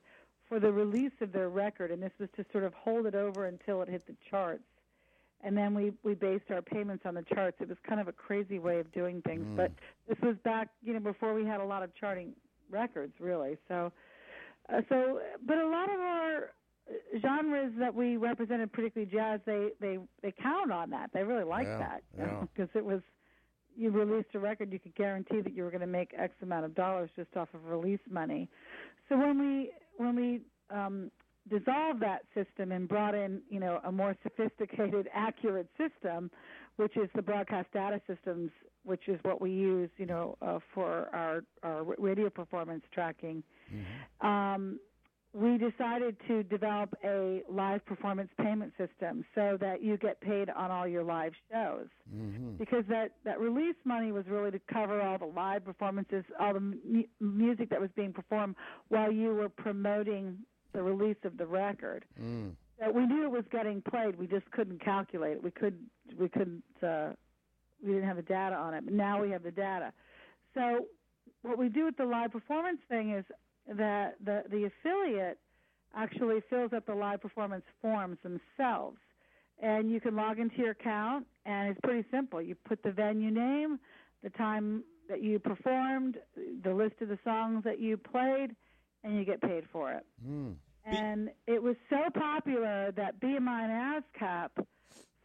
[0.47, 1.91] for the release of their record.
[1.91, 4.63] And this was to sort of hold it over until it hit the charts.
[5.43, 7.57] And then we, we based our payments on the charts.
[7.59, 9.45] It was kind of a crazy way of doing things.
[9.45, 9.57] Mm.
[9.57, 9.71] But
[10.07, 12.33] this was back, you know, before we had a lot of charting
[12.69, 13.57] records, really.
[13.67, 13.91] So,
[14.71, 16.51] uh, so, but a lot of our
[17.21, 21.09] genres that we represented, particularly jazz, they they they count on that.
[21.13, 22.43] They really like Yeah, that yeah.
[22.53, 23.01] because it was
[23.75, 26.65] you released a record, you could guarantee that you were going to make X amount
[26.65, 28.49] of dollars just off of release money.
[29.09, 31.11] So when we when we um,
[31.51, 36.31] dissolved that system and brought in you know a more sophisticated, accurate system,
[36.77, 38.49] which is the broadcast data systems,
[38.83, 43.43] which is what we use you know uh, for our our radio performance tracking.
[44.21, 44.79] Um,
[45.33, 50.71] we decided to develop a live performance payment system so that you get paid on
[50.71, 51.87] all your live shows.
[52.13, 56.53] Hmm because that that release money was really to cover all the live performances, all
[56.53, 58.55] the mu- music that was being performed
[58.89, 60.37] while you were promoting
[60.73, 62.05] the release of the record.
[62.21, 62.51] Mm.
[62.79, 64.17] So we knew it was getting played.
[64.17, 65.43] We just couldn't calculate it.
[65.43, 65.77] We could
[66.17, 67.09] we couldn't uh,
[67.83, 68.85] we didn't have the data on it.
[68.85, 69.93] But now we have the data.
[70.53, 70.85] So
[71.41, 73.25] what we do with the live performance thing is
[73.75, 75.37] that the the affiliate
[75.95, 78.97] actually fills out the live performance forms themselves
[79.61, 83.29] and you can log into your account and it's pretty simple you put the venue
[83.29, 83.77] name
[84.23, 86.17] the time that you performed
[86.63, 88.55] the list of the songs that you played
[89.03, 90.55] and you get paid for it Mm.
[90.85, 94.65] and it was so popular that BMI and ASCAP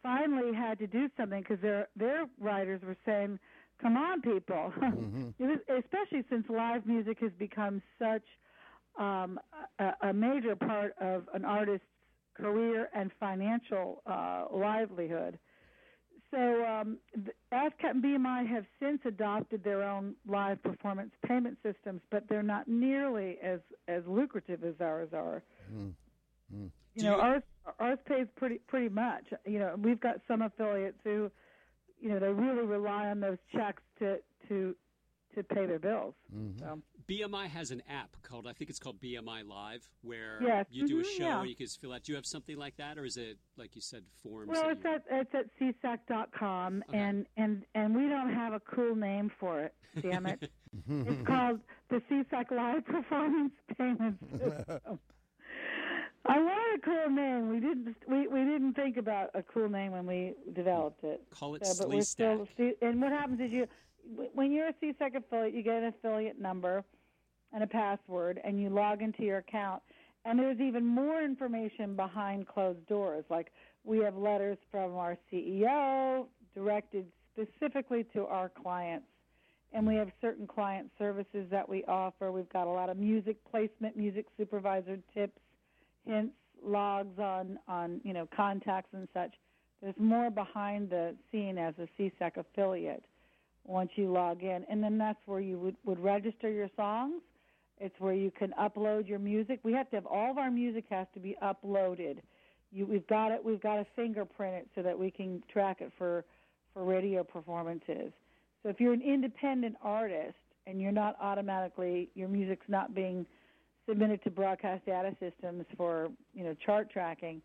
[0.03, 3.39] finally had to do something because their their writers were saying,
[3.81, 5.33] "Come on, people!" Mhm.
[5.39, 8.23] it was, especially since live music has become such
[8.97, 9.39] um,
[9.79, 11.85] a, a major part of an artist's
[12.35, 15.37] career and financial uh, livelihood.
[16.31, 16.97] So um,
[17.51, 23.37] and BMI have since adopted their own live performance payment systems, but they're not nearly
[23.41, 25.41] as as lucrative as ours are.
[25.73, 25.93] Mm.
[26.53, 27.43] You Do know, you- ours
[27.79, 29.25] ours pays pretty pretty much.
[29.45, 31.31] You know, we've got some affiliates who,
[32.01, 34.17] you know, they really rely on those checks to
[34.49, 34.75] to
[35.35, 36.13] to pay their bills.
[36.35, 36.59] Mhm.
[36.59, 40.85] So BMI has an app called I think it's called BMI Live where Yes, you
[40.87, 41.39] do a mhm, show yeah.
[41.39, 42.03] and you can fill out.
[42.03, 44.49] Do you have something like that, or is it like you said forms?
[44.49, 45.47] well, it's you- at it's at
[46.07, 46.97] sesac.com, Okay.
[46.97, 49.73] and and and we don't have a cool name for it.
[50.01, 50.51] Damn it!
[50.75, 51.07] Mm-hmm.
[51.11, 54.99] it's called the SESAC Live Performance Payment System.
[56.29, 57.49] I wanted a cool name.
[57.49, 61.23] We didn't we, we didn't think about a cool name when we developed it.
[61.31, 62.45] Call it So, but we're still,
[62.81, 63.65] and what happens is you,
[64.33, 66.83] when you're a SESAC affiliate, you get an affiliate number
[67.53, 69.81] and a password, and you log into your account.
[70.25, 73.23] And there's even more information behind closed doors.
[73.29, 73.51] Like
[73.83, 79.05] We have letters from our CEO directed specifically to our clients.
[79.73, 82.31] And we have certain client services that we offer.
[82.31, 85.39] We've got a lot of music placement, music supervisor tips,
[86.05, 86.33] hints,
[86.63, 89.33] logs on, on you know, contacts and such.
[89.81, 93.03] There's more behind the scene as a SESAC affiliate
[93.65, 94.65] once you log in.
[94.69, 97.21] And then that's where you would, would register your songs.
[97.79, 99.59] It's where you can upload your music.
[99.63, 102.17] We have to have all of our music has to be uploaded.
[102.71, 103.43] You, we've got it.
[103.43, 106.25] We've got to fingerprint it so that we can track it for
[106.73, 108.11] for radio performances.
[108.61, 113.25] So if you're an independent artist and you're not automatically your music's not being
[113.87, 117.41] submitted to broadcast data systems for you know chart tracking,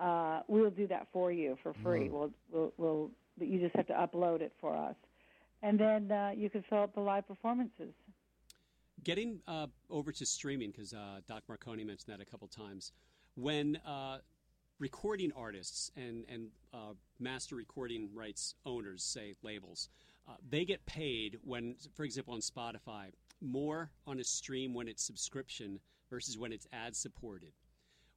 [0.00, 2.08] uh, we'll do that for you for free.
[2.08, 3.10] We'll, we'll we'll
[3.40, 4.94] you just have to upload it for us,
[5.62, 7.92] and then uh, you can fill out the live performances.
[9.02, 12.92] Getting uh, over to streaming, because uh, Doc Marcone mentioned that a couple times.
[13.34, 14.18] When uh,
[14.78, 19.88] recording artists and, and uh, master recording rights owners, say labels,
[20.28, 25.02] uh, they get paid when, for example, on Spotify, more on a stream when it's
[25.02, 25.80] subscription
[26.10, 27.52] versus when it's ad supported.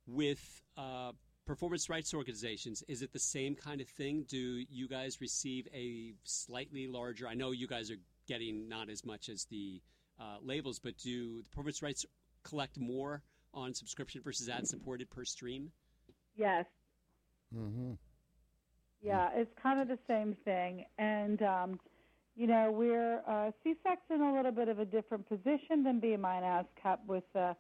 [0.06, 1.14] With uh,
[1.46, 4.26] performance rights organizations, is it the same kind of thing?
[4.28, 7.28] Do you guys receive a slightly larger?
[7.28, 9.82] I know you guys are getting not as much as the
[10.24, 12.06] uh, labels, but do the performance rights
[12.44, 13.22] collect more
[13.54, 15.72] on subscription versus ad supported per stream?
[16.36, 16.66] Yes,
[17.56, 17.94] Mm-hmm.
[19.02, 20.86] Yeah, it's kind of the same thing.
[20.98, 21.80] And, um,
[22.36, 26.42] you know, we're, uh, SESAC's in a little bit of a different position than BMI
[26.42, 27.54] and ASCAP with uh,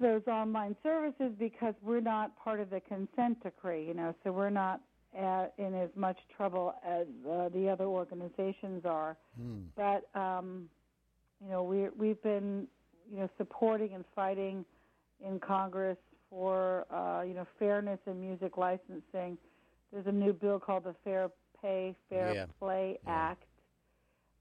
[0.00, 4.50] those online services because we're not part of the consent decree, you know, so we're
[4.50, 4.80] not
[5.16, 9.16] uh in as much trouble as uh, the other organizations are.
[9.40, 9.66] Mm.
[9.76, 10.68] But, um,
[11.44, 12.66] you know, we, we've been,
[13.12, 14.64] you know, supporting and fighting
[15.24, 15.98] in Congress
[16.30, 19.38] for uh, you know fairness in music licensing.
[19.92, 21.30] There's a new bill called the Fair
[21.60, 22.46] Pay Fair Yeah.
[22.58, 23.12] Play Yeah.
[23.12, 23.44] Act,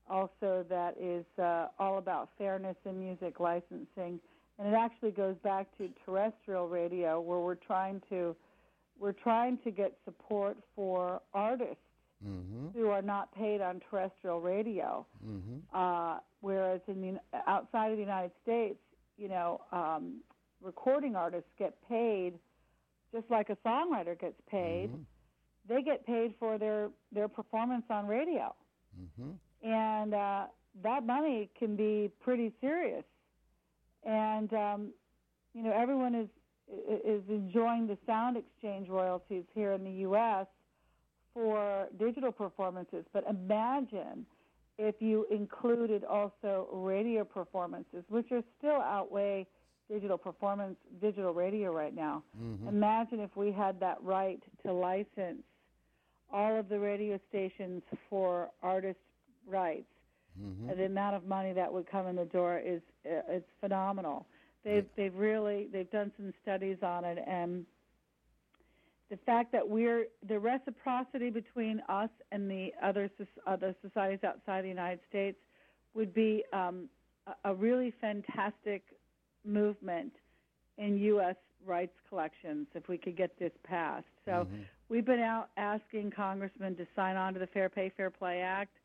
[0.10, 4.20] also that is uh, all about fairness in music licensing,
[4.58, 8.36] and it actually goes back to terrestrial radio, where we're trying to
[9.00, 11.78] we're trying to get support for artists
[12.26, 12.68] Mm-hmm.
[12.80, 15.06] who are not paid on terrestrial radio.
[15.26, 15.58] Mm-hmm.
[15.78, 18.80] Uh, whereas in the, outside of the United States,
[19.18, 20.22] you know, um,
[20.62, 22.34] recording artists get paid
[23.12, 24.90] just like a songwriter gets paid.
[24.92, 25.04] Mhm.
[25.68, 28.54] They get paid for their their performance on radio,
[29.00, 29.32] Mm-hmm.
[29.68, 30.46] and uh,
[30.82, 33.04] that money can be pretty serious.
[34.06, 34.94] And um,
[35.54, 36.28] you know, everyone is
[37.06, 40.48] is enjoying the sound exchange royalties here in the U.S.
[41.34, 44.26] for digital performances, but imagine
[44.78, 49.46] if you included also radio performances, which are still outweigh
[49.90, 52.24] digital performance, digital radio right now.
[52.42, 52.68] Mm-hmm.
[52.68, 55.44] Imagine if we had that right to license
[56.32, 59.00] all of the radio stations for artist
[59.48, 59.86] rights.
[60.42, 60.70] Mm-hmm.
[60.70, 64.26] And the amount of money that would come in the door is uh, it's phenomenal.
[64.64, 67.66] They've they've really they've done some studies on it, and
[69.14, 73.08] the fact that we're the reciprocity between us and the other
[73.46, 75.38] other societies outside the United States
[75.94, 76.90] would be um,
[77.46, 78.82] a, really fantastic
[79.46, 80.12] movement
[80.80, 81.36] in U.S.
[81.64, 84.08] rights collections if we could get this passed.
[84.26, 84.62] So Mm-hmm.
[84.90, 88.76] we've been out asking congressmen to sign on to the Fair Pay Fair Play Act,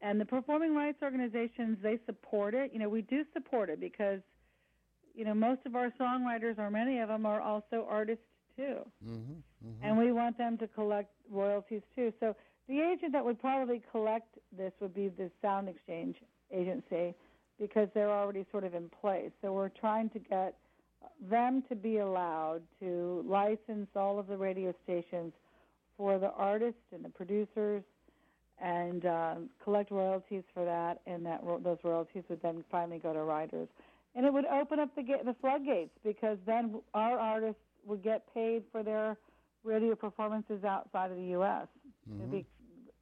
[0.00, 2.72] and the performing rights organizations they support it.
[2.72, 4.22] You know, we do support it because
[5.14, 8.24] you know most of our songwriters, or many of them, are also artists
[8.56, 8.76] too
[9.06, 9.32] Mm-hmm.
[9.66, 9.84] Mm-hmm.
[9.84, 12.12] and we want them to collect royalties too.
[12.20, 12.34] So
[12.68, 16.16] the agent that would probably collect this would be the Sound Exchange
[16.52, 17.14] Agency
[17.60, 19.30] because they're already sort of in place.
[19.42, 20.56] So we're trying to get
[21.30, 25.32] them to be allowed to license all of the radio stations
[25.96, 27.82] for the artists and the producers
[28.60, 33.12] and uh, collect royalties for that, and that ro- those royalties would then finally go
[33.12, 33.68] to writers.
[34.14, 38.32] And it would open up the, ga- the floodgates because then our artists would get
[38.34, 39.18] paid for their
[39.64, 41.68] radio performances outside of the U.S.
[42.16, 42.46] It'd be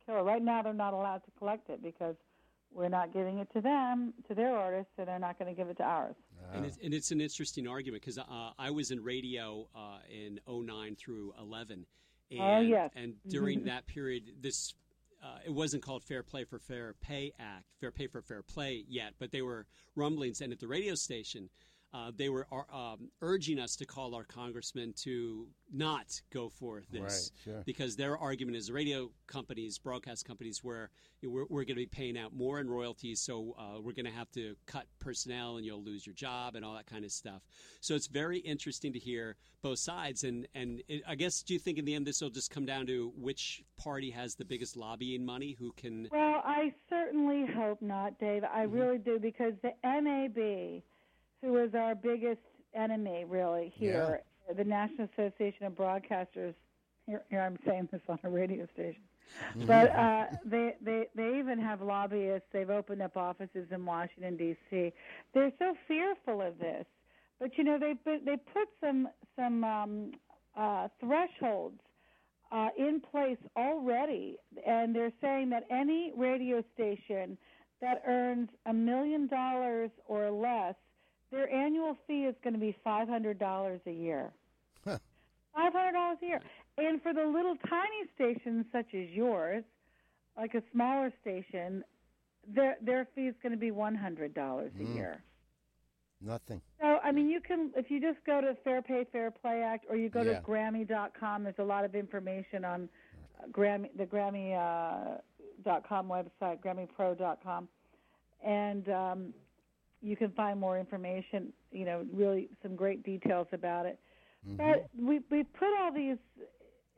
[0.07, 0.23] killer.
[0.23, 2.17] Right now, they're not allowed to collect it because
[2.73, 5.69] we're not giving it to them, to their artists, so they're not going to give
[5.69, 6.15] it to ours.
[6.55, 10.41] And it's, and it's an interesting argument because uh, I was in radio uh, in
[10.49, 11.87] 09 through 11.
[12.31, 12.91] And, Oh, yes.
[12.95, 14.75] And during that period, this
[15.23, 18.85] uh, it wasn't called Fair Play for Fair Pay Act, Fair Pay for Fair Play
[18.89, 20.41] yet, but they were rumblings.
[20.41, 21.51] And at the radio station,
[21.93, 26.83] uh, they were uh, um, urging us to call our congressman to not go for
[26.91, 27.63] this Right, sure.
[27.67, 30.91] because their argument is radio companies, broadcast companies, where
[31.23, 34.13] we're, we're going to be paying out more in royalties, so uh, we're going to
[34.13, 37.43] have to cut personnel and you'll lose your job and all that kind of stuff.
[37.81, 40.25] So it's very interesting to hear both sides.
[40.25, 42.67] And, and it, I guess, do you think in the end this will just come
[42.67, 46.09] down to which party has the biggest lobbying money, who can.
[46.11, 48.45] Well, I certainly hope not, Dave.
[48.45, 50.83] I really do because the NAB,
[51.43, 52.41] who is our biggest
[52.75, 54.21] enemy, really here,
[54.57, 56.55] the National Association of Broadcasters.
[57.07, 59.03] Here, here I'm saying this on a radio station,
[59.67, 62.47] but uh, they they they even have lobbyists.
[62.53, 64.93] They've opened up offices in Washington D.C.
[65.35, 66.85] They're so fearful of this,
[67.41, 70.13] but you know they put they put some some um,
[70.57, 71.81] uh, thresholds
[72.53, 74.37] uh, in place already,
[74.67, 77.39] and they're saying that any radio station
[77.81, 80.75] that earns a million dollars or less,
[81.31, 84.31] their annual fee is going to be five hundred dollars a year.
[84.85, 84.99] Huh.
[85.55, 86.41] Five hundred dollars a year,
[86.79, 89.65] and for the little tiny stations such as yours,
[90.37, 91.85] like a smaller station,
[92.47, 94.95] their their fee is going to be one hundred dollars a Mm.
[94.95, 95.23] year.
[96.23, 96.61] Nothing.
[96.81, 99.87] So, I mean, you can if you just go to Fair Pay Fair Play Act,
[99.89, 100.41] or you go Yeah.
[100.41, 101.45] to Grammy.com.
[101.45, 102.89] There's a lot of information on
[103.43, 105.19] uh, Grammy, the Grammy uh,
[105.65, 107.69] dot com website, GrammyPro.com,
[108.45, 109.35] and um,
[110.03, 111.53] you can find more information.
[111.73, 113.99] You know, really some great details about it.
[114.47, 114.57] Mm-hmm.
[114.57, 116.17] But we we put all these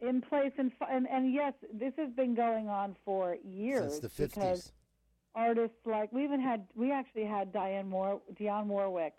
[0.01, 4.27] in place, and and and yes, this has been going on for years Since the
[4.29, 4.73] because 50s.
[5.35, 9.19] artists like we even had we actually had Diane Moore Dionne Warwick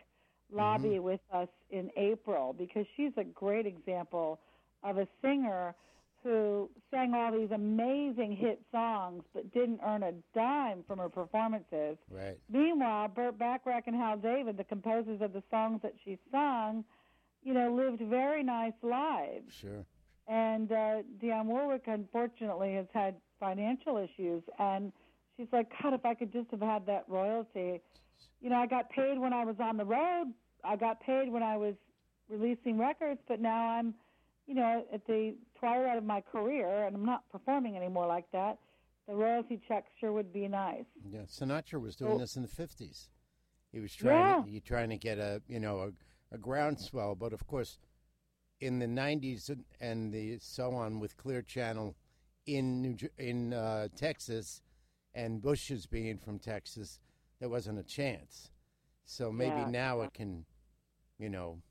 [0.51, 1.03] lobby Mm-hmm.
[1.03, 4.39] with us in April because she's a great example
[4.83, 5.73] of a singer
[6.23, 11.97] who sang all these amazing hit songs but didn't earn a dime from her performances.
[12.09, 12.37] Right.
[12.49, 16.85] Meanwhile, Burt Bacharach and Hal David, the composers of the songs that she sung,
[17.43, 19.53] you know, lived very nice lives.
[19.53, 19.85] Sure.
[20.27, 24.43] And uh, Dionne Warwick, unfortunately, has had financial issues.
[24.57, 24.93] And
[25.35, 27.81] she's like, God, if I could just have had that royalty.
[28.41, 30.33] You know, I got paid when I was on the road.
[30.63, 31.75] I got paid when I was
[32.29, 33.93] releasing records, but now I'm,
[34.47, 38.57] you know, at the twilight of my career, and I'm not performing anymore like that.
[39.07, 40.85] The royalty check sure would be nice.
[41.09, 41.21] Yeah.
[41.21, 42.17] Sinatra was doing Oh.
[42.19, 43.09] this in the 50s.
[43.71, 45.79] He was trying to, he trying to get a, you know,
[46.31, 47.79] a, a groundswell, but of course
[48.61, 51.95] in the 90s and, and the so on with Clear Channel
[52.45, 54.61] in New in uh, Texas
[55.13, 56.99] and Bush's being from Texas,
[57.39, 58.51] there wasn't a chance.
[59.05, 60.45] So maybe Yeah, now it can,
[61.17, 61.61] you know,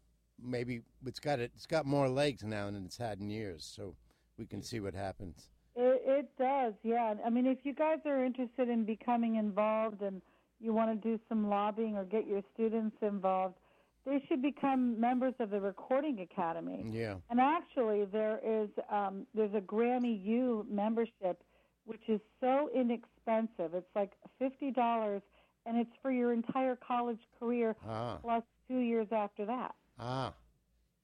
[0.45, 3.65] maybe it's got it, it's got more legs now than it's had in years.
[3.65, 3.95] So
[4.39, 5.49] we can see what happens.
[5.75, 7.15] It, it does, yeah.
[7.25, 10.21] I mean, if you guys are interested in becoming involved and
[10.61, 13.57] you want to do some lobbying or get your students involved,
[14.05, 16.85] they should become members of the Recording Academy.
[16.91, 17.15] Yeah.
[17.31, 21.43] And actually, there is um, there's a Grammy U membership,
[21.85, 23.75] which is so inexpensive.
[23.75, 25.23] It's like fifty dollars,
[25.67, 28.19] and it's for your entire college career Ah.
[28.23, 29.75] plus two years after that.
[29.99, 30.33] Ah.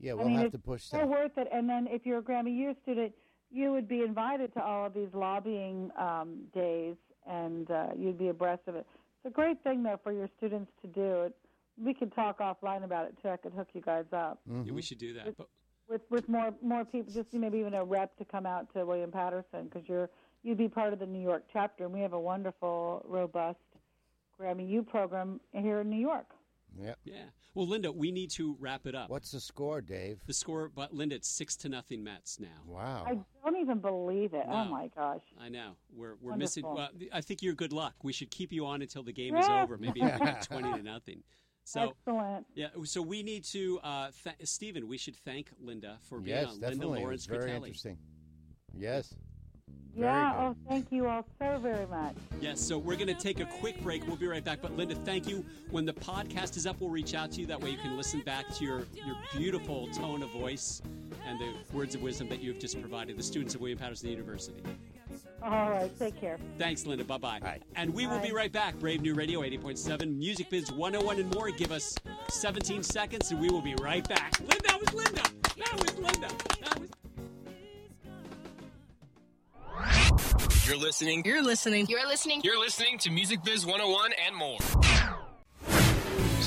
[0.01, 1.09] Yeah, we'll mean, have it's to push so that.
[1.09, 1.49] worth it.
[1.53, 3.13] And then if you're a Grammy U student,
[3.51, 6.95] you would be invited to all of these lobbying um, days,
[7.27, 8.87] and uh, you'd be abreast of it.
[9.25, 11.23] It's a great thing, though, for your students to do.
[11.23, 11.37] It,
[11.83, 13.29] we could talk offline about it too.
[13.29, 14.75] I could hook you guys up Mm-hmm.
[14.75, 15.37] we should do that.
[15.37, 15.49] But
[15.89, 17.13] with with more more people.
[17.13, 20.11] Just maybe even a rep to come out to William Paterson because you're
[20.43, 23.59] you'd be part of the New York chapter, and we have a wonderful, robust
[24.41, 26.27] Grammy U program here in New York.
[26.81, 26.95] Yeah.
[27.05, 27.25] yeah.
[27.55, 29.11] Well, Linda, we need to wrap it up.
[29.11, 30.23] What's the score, Dave?
[30.27, 32.49] The score, but Linda, it's six to nothing Mets now.
[32.67, 33.05] Wow.
[33.07, 34.45] I don't even believe it.
[34.49, 35.23] Oh my gosh.
[35.41, 36.65] I know we're we're missing.
[36.65, 37.95] Well, I think you're good luck.
[38.03, 39.77] We should keep you on until the game is over.
[39.77, 41.23] Maybe if we get twenty to nothing.
[41.65, 42.47] So Excellent.
[42.55, 44.89] yeah, so we need to, uh, th- Stephen.
[44.89, 46.53] We should thank Linda for being yes, on.
[46.53, 47.01] Linda definitely.
[47.01, 47.69] Lorence It's very Fratelli.
[47.69, 47.99] interesting.
[48.75, 49.15] Yes.
[49.99, 50.35] Very Yeah.
[50.39, 52.15] Oh, thank you all so very much.
[52.41, 54.07] Yes, so we're going to take a quick break.
[54.07, 54.61] We'll be right back.
[54.63, 55.45] But Linda, thank you.
[55.71, 57.47] When the podcast is up, we'll reach out to you.
[57.47, 60.83] That way you can listen back to your, your beautiful tone of voice
[61.27, 64.63] and the words of wisdom that you've just provided the students of William Paterson University.
[65.43, 65.91] All right.
[65.99, 66.39] Take care.
[66.59, 67.05] Thanks, Linda.
[67.05, 67.41] Bye bye.
[67.41, 67.61] Bye.
[67.75, 68.79] And we will be right back.
[68.79, 71.51] Brave New Radio 80.7, Music Biz 101 and more.
[71.51, 71.97] Give us
[72.29, 74.39] 17 seconds and we will be right back.
[74.39, 75.23] Linda, that was Linda.
[75.57, 76.29] That was Linda.
[76.61, 76.89] That was.
[80.69, 81.23] You're listening.
[81.25, 81.87] You're listening.
[81.89, 82.43] You're listening.
[82.45, 84.59] You're listening to Music Biz 101 and more.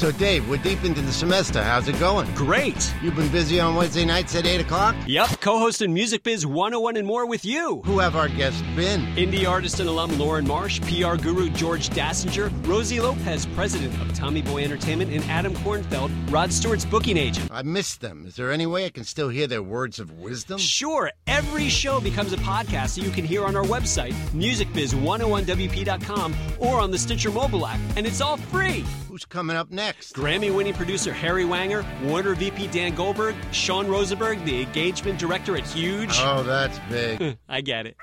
[0.01, 1.61] So, Dave, we're deep into the semester.
[1.61, 2.27] How's it going?
[2.33, 2.91] Great.
[3.03, 4.95] You've been busy on Wednesday nights at 8 o'clock?
[5.05, 7.83] Yep, co-hosting Music Biz 101 and more with you.
[7.85, 9.01] Who have our guests been?
[9.15, 14.41] Indie artist and alum Lauren Marsh, PR guru George Dassinger, Rosie Lopez, president of Tommy
[14.41, 17.51] Boy Entertainment, and Adam Kornfeld, Rod Stewart's booking agent.
[17.51, 18.25] I missed them.
[18.25, 20.57] Is there any way I can still hear their words of wisdom?
[20.57, 26.79] Sure, every show becomes a podcast that you can hear on our website, musicbiz101wp.com, or
[26.79, 28.83] on the Stitcher mobile app, and it's all free.
[29.11, 30.15] Who's coming up next?
[30.15, 35.65] Grammy winning producer Harry Weinger, Warner VP Dan Goldberg, Sean Rosenberg, the engagement director at
[35.65, 36.15] Huge.
[36.19, 37.37] Oh, that's big.
[37.49, 37.97] I get it.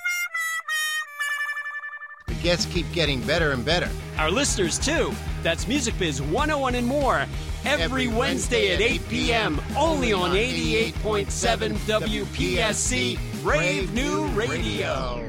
[2.26, 3.88] the guests keep getting better and better.
[4.18, 5.14] Our listeners, too.
[5.42, 7.24] That's Music Biz 101 and more.
[7.64, 9.60] Every, Every Wednesday, Wednesday at 8 p.m.
[9.78, 15.24] Only on 88.7 WPSC, Brave New Radio.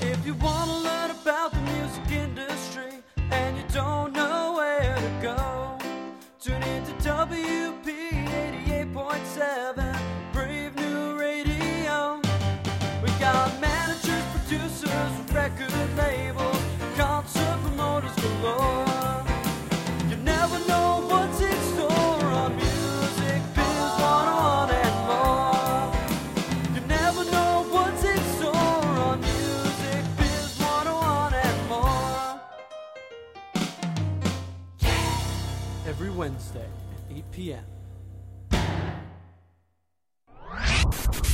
[0.00, 0.89] If you want to learn
[1.22, 2.29] about the music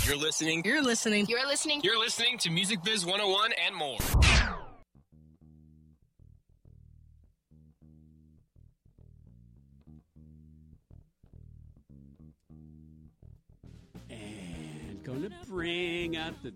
[0.06, 0.62] You're listening.
[0.64, 1.26] You're listening.
[1.28, 1.80] You're listening.
[1.82, 3.98] You're listening to Music Biz 101 and more.
[14.08, 16.52] And gonna bring out the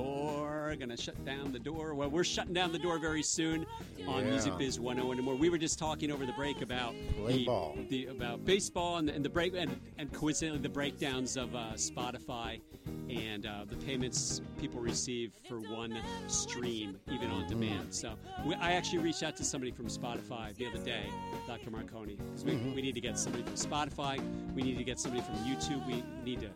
[0.00, 0.74] door.
[0.78, 1.94] Gonna shut down the door.
[1.94, 3.64] Well, we're shutting down the door very soon
[4.06, 4.30] on Yeah.
[4.30, 5.34] Music Biz 101 and more.
[5.34, 7.78] We were just talking over the break about Play the, ball.
[7.88, 11.72] the about baseball and the, and the break and, and coincidentally the breakdowns of uh,
[11.76, 12.60] Spotify
[13.08, 17.94] and uh, the payments people receive for one stream, even on demand.
[17.94, 18.12] So
[18.44, 21.04] we, I actually reached out to somebody from Spotify the other day,
[21.46, 21.70] Dr.
[21.70, 24.20] Marcone, because we, we need to get somebody from Spotify.
[24.54, 25.86] We need to get somebody from YouTube.
[25.86, 26.50] We need to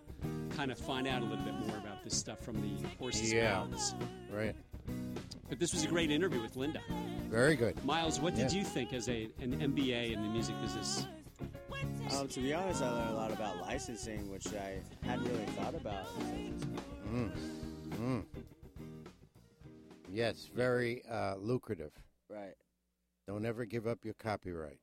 [0.57, 3.65] kind of find out a little bit more about this stuff from the horse's Yeah.
[3.65, 3.95] mouths.
[4.31, 4.55] Right.
[5.49, 6.81] But this was a great interview with Linda.
[7.29, 7.83] Very good.
[7.85, 8.59] Miles, what did Yeah.
[8.59, 11.07] you think as a an MBA in the music business?
[12.13, 15.75] Um, to be honest, I learned a lot about licensing, which I hadn't really thought
[15.75, 16.07] about.
[16.19, 17.31] Mm.
[17.93, 18.25] Mm.
[20.13, 21.93] Yes, very uh, lucrative.
[22.29, 22.55] Right.
[23.27, 24.81] Don't ever give up your copyright.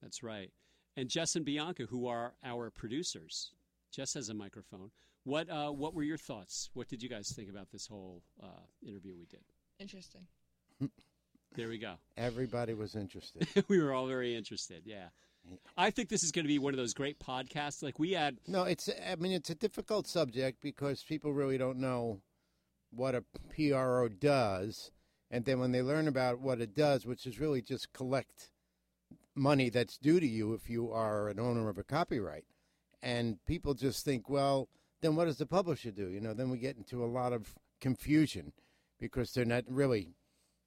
[0.00, 0.52] That's right.
[0.96, 3.52] And Jess and Bianca, who are our producers,
[3.90, 4.90] Jess has a microphone.
[5.24, 6.70] What uh, what were your thoughts?
[6.74, 9.40] What did you guys think about this whole uh, interview we did?
[9.78, 10.26] Interesting.
[11.56, 11.94] There we go.
[12.16, 13.46] Everybody was interested.
[13.68, 14.82] we were all very interested.
[14.84, 15.10] Yeah,
[15.76, 17.80] I think this is going to be one of those great podcasts.
[17.80, 18.90] Like we had, No, it's.
[19.08, 22.20] I mean, it's a difficult subject because people really don't know
[22.90, 24.90] what a PRO does,
[25.30, 28.50] and then when they learn about what it does, which is really just collect
[29.36, 32.46] money that's due to you if you are an owner of a copyright,
[33.00, 34.68] and people just think, well,
[35.04, 36.08] then what does the publisher do?
[36.08, 38.52] You know, then we get into a lot of confusion
[38.98, 40.14] because they're not really.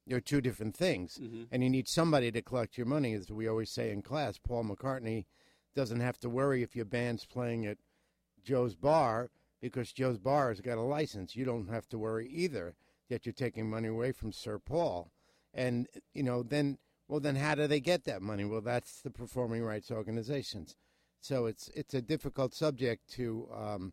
[0.06, 1.18] They're two different things,
[1.52, 4.38] and you need somebody to collect your money, as we always say in class.
[4.38, 5.26] Paul McCartney
[5.74, 7.76] doesn't have to worry if your band's playing at
[8.42, 9.30] Joe's Bar
[9.60, 11.36] because Joe's Bar has got a license.
[11.36, 12.74] You don't have to worry either
[13.10, 15.10] that you're taking money away from Sir Paul.
[15.52, 18.44] And, you know, then, well, then how do they get that money?
[18.44, 20.76] Well, that's the performing rights organizations.
[21.20, 23.92] So it's it's a difficult subject to, um,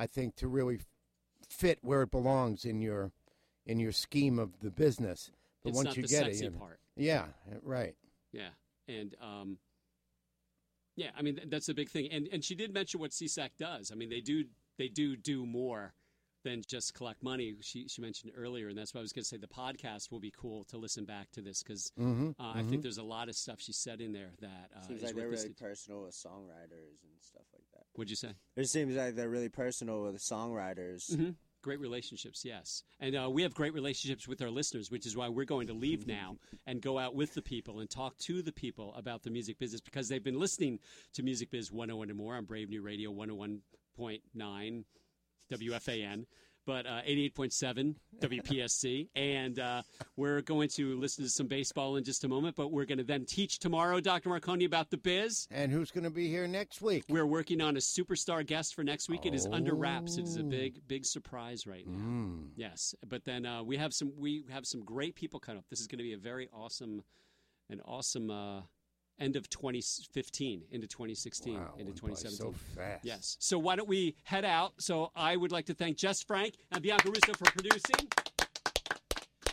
[0.00, 0.80] I think, to really
[1.50, 3.12] fit where it belongs in your
[3.66, 5.30] in your scheme of the business.
[5.62, 6.80] But it's once you get it, you- part.
[6.96, 7.26] yeah,
[7.62, 7.94] right.
[8.32, 8.48] Yeah,
[8.88, 9.58] and um,
[10.96, 12.10] yeah, I mean that's a big thing.
[12.10, 13.92] And and she did mention what SESAC does.
[13.92, 14.44] I mean they do
[14.78, 15.92] they do do more
[16.42, 17.54] than just collect money.
[17.60, 20.20] She she mentioned earlier, and that's why I was going to say the podcast will
[20.20, 23.28] be cool to listen back to this because Mhm, uh, I think there's a lot
[23.28, 25.54] of stuff she said in there that uh, Seems like they're really to.
[25.54, 27.84] personal with songwriters and stuff like that.
[27.94, 28.30] What'd you say?
[28.56, 31.14] It seems like they're really personal with songwriters.
[31.14, 31.30] hmm
[31.62, 32.84] Great relationships, yes.
[33.00, 35.74] And uh, we have great relationships with our listeners, which is why we're going to
[35.74, 39.30] leave now and go out with the people and talk to the people about the
[39.30, 40.78] music business because they've been listening
[41.12, 44.84] to Music Biz 101 and more on Brave New Radio 101.9
[45.50, 46.26] WFAN.
[46.66, 49.08] but uh, 88.7 WPSC.
[49.16, 49.82] And uh,
[50.16, 53.04] we're going to listen to some baseball in just a moment, but we're going to
[53.04, 54.28] then teach tomorrow, Dr.
[54.28, 55.48] Marcone, about the biz.
[55.50, 57.04] And who's going to be here next week?
[57.08, 59.26] We're working on a superstar guest for next week.
[59.26, 60.16] It is under wraps.
[60.18, 60.48] It is a Oh.
[60.50, 61.98] big, big surprise right now.
[61.98, 62.48] Mm.
[62.56, 65.64] Yes, but then uh, we have some we have some great people coming up.
[65.70, 67.02] This is going to be a very awesome,
[67.70, 68.60] an awesome uh,
[69.20, 72.36] end of 2015 into 2016 Wow, into went by 2017.
[72.36, 73.04] so fast.
[73.04, 73.36] Yes.
[73.38, 74.72] So why don't we head out?
[74.78, 78.08] So I would like to thank Jess Frank and Bianca Russo for producing.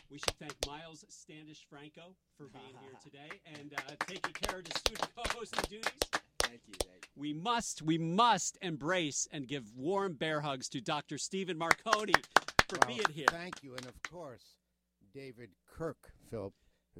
[0.09, 4.63] We should thank Miles Standish Franco for being here today and uh, taking care of
[4.65, 5.91] the student co-hosting duties.
[6.43, 6.73] Thank you.
[6.79, 7.21] Thank you.
[7.21, 11.17] We must, we must embrace and give warm bear hugs to Dr.
[11.17, 12.15] Stephen Marcone
[12.69, 13.25] for Well, being here.
[13.29, 13.75] Thank you.
[13.75, 14.55] And of course,
[15.13, 15.97] David Kirk
[16.31, 16.53] Philp,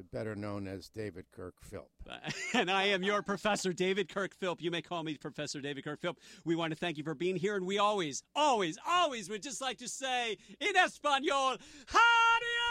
[0.04, 1.92] better known as David Kirk Philp.
[2.54, 4.62] and I am your professor, David Kirk Philp.
[4.62, 6.18] You may call me Professor David Kirk Philp.
[6.46, 9.62] We want to thank you for being here, and we always, always, always would just
[9.62, 11.58] like to say in Espanol,
[11.90, 12.67] Adios!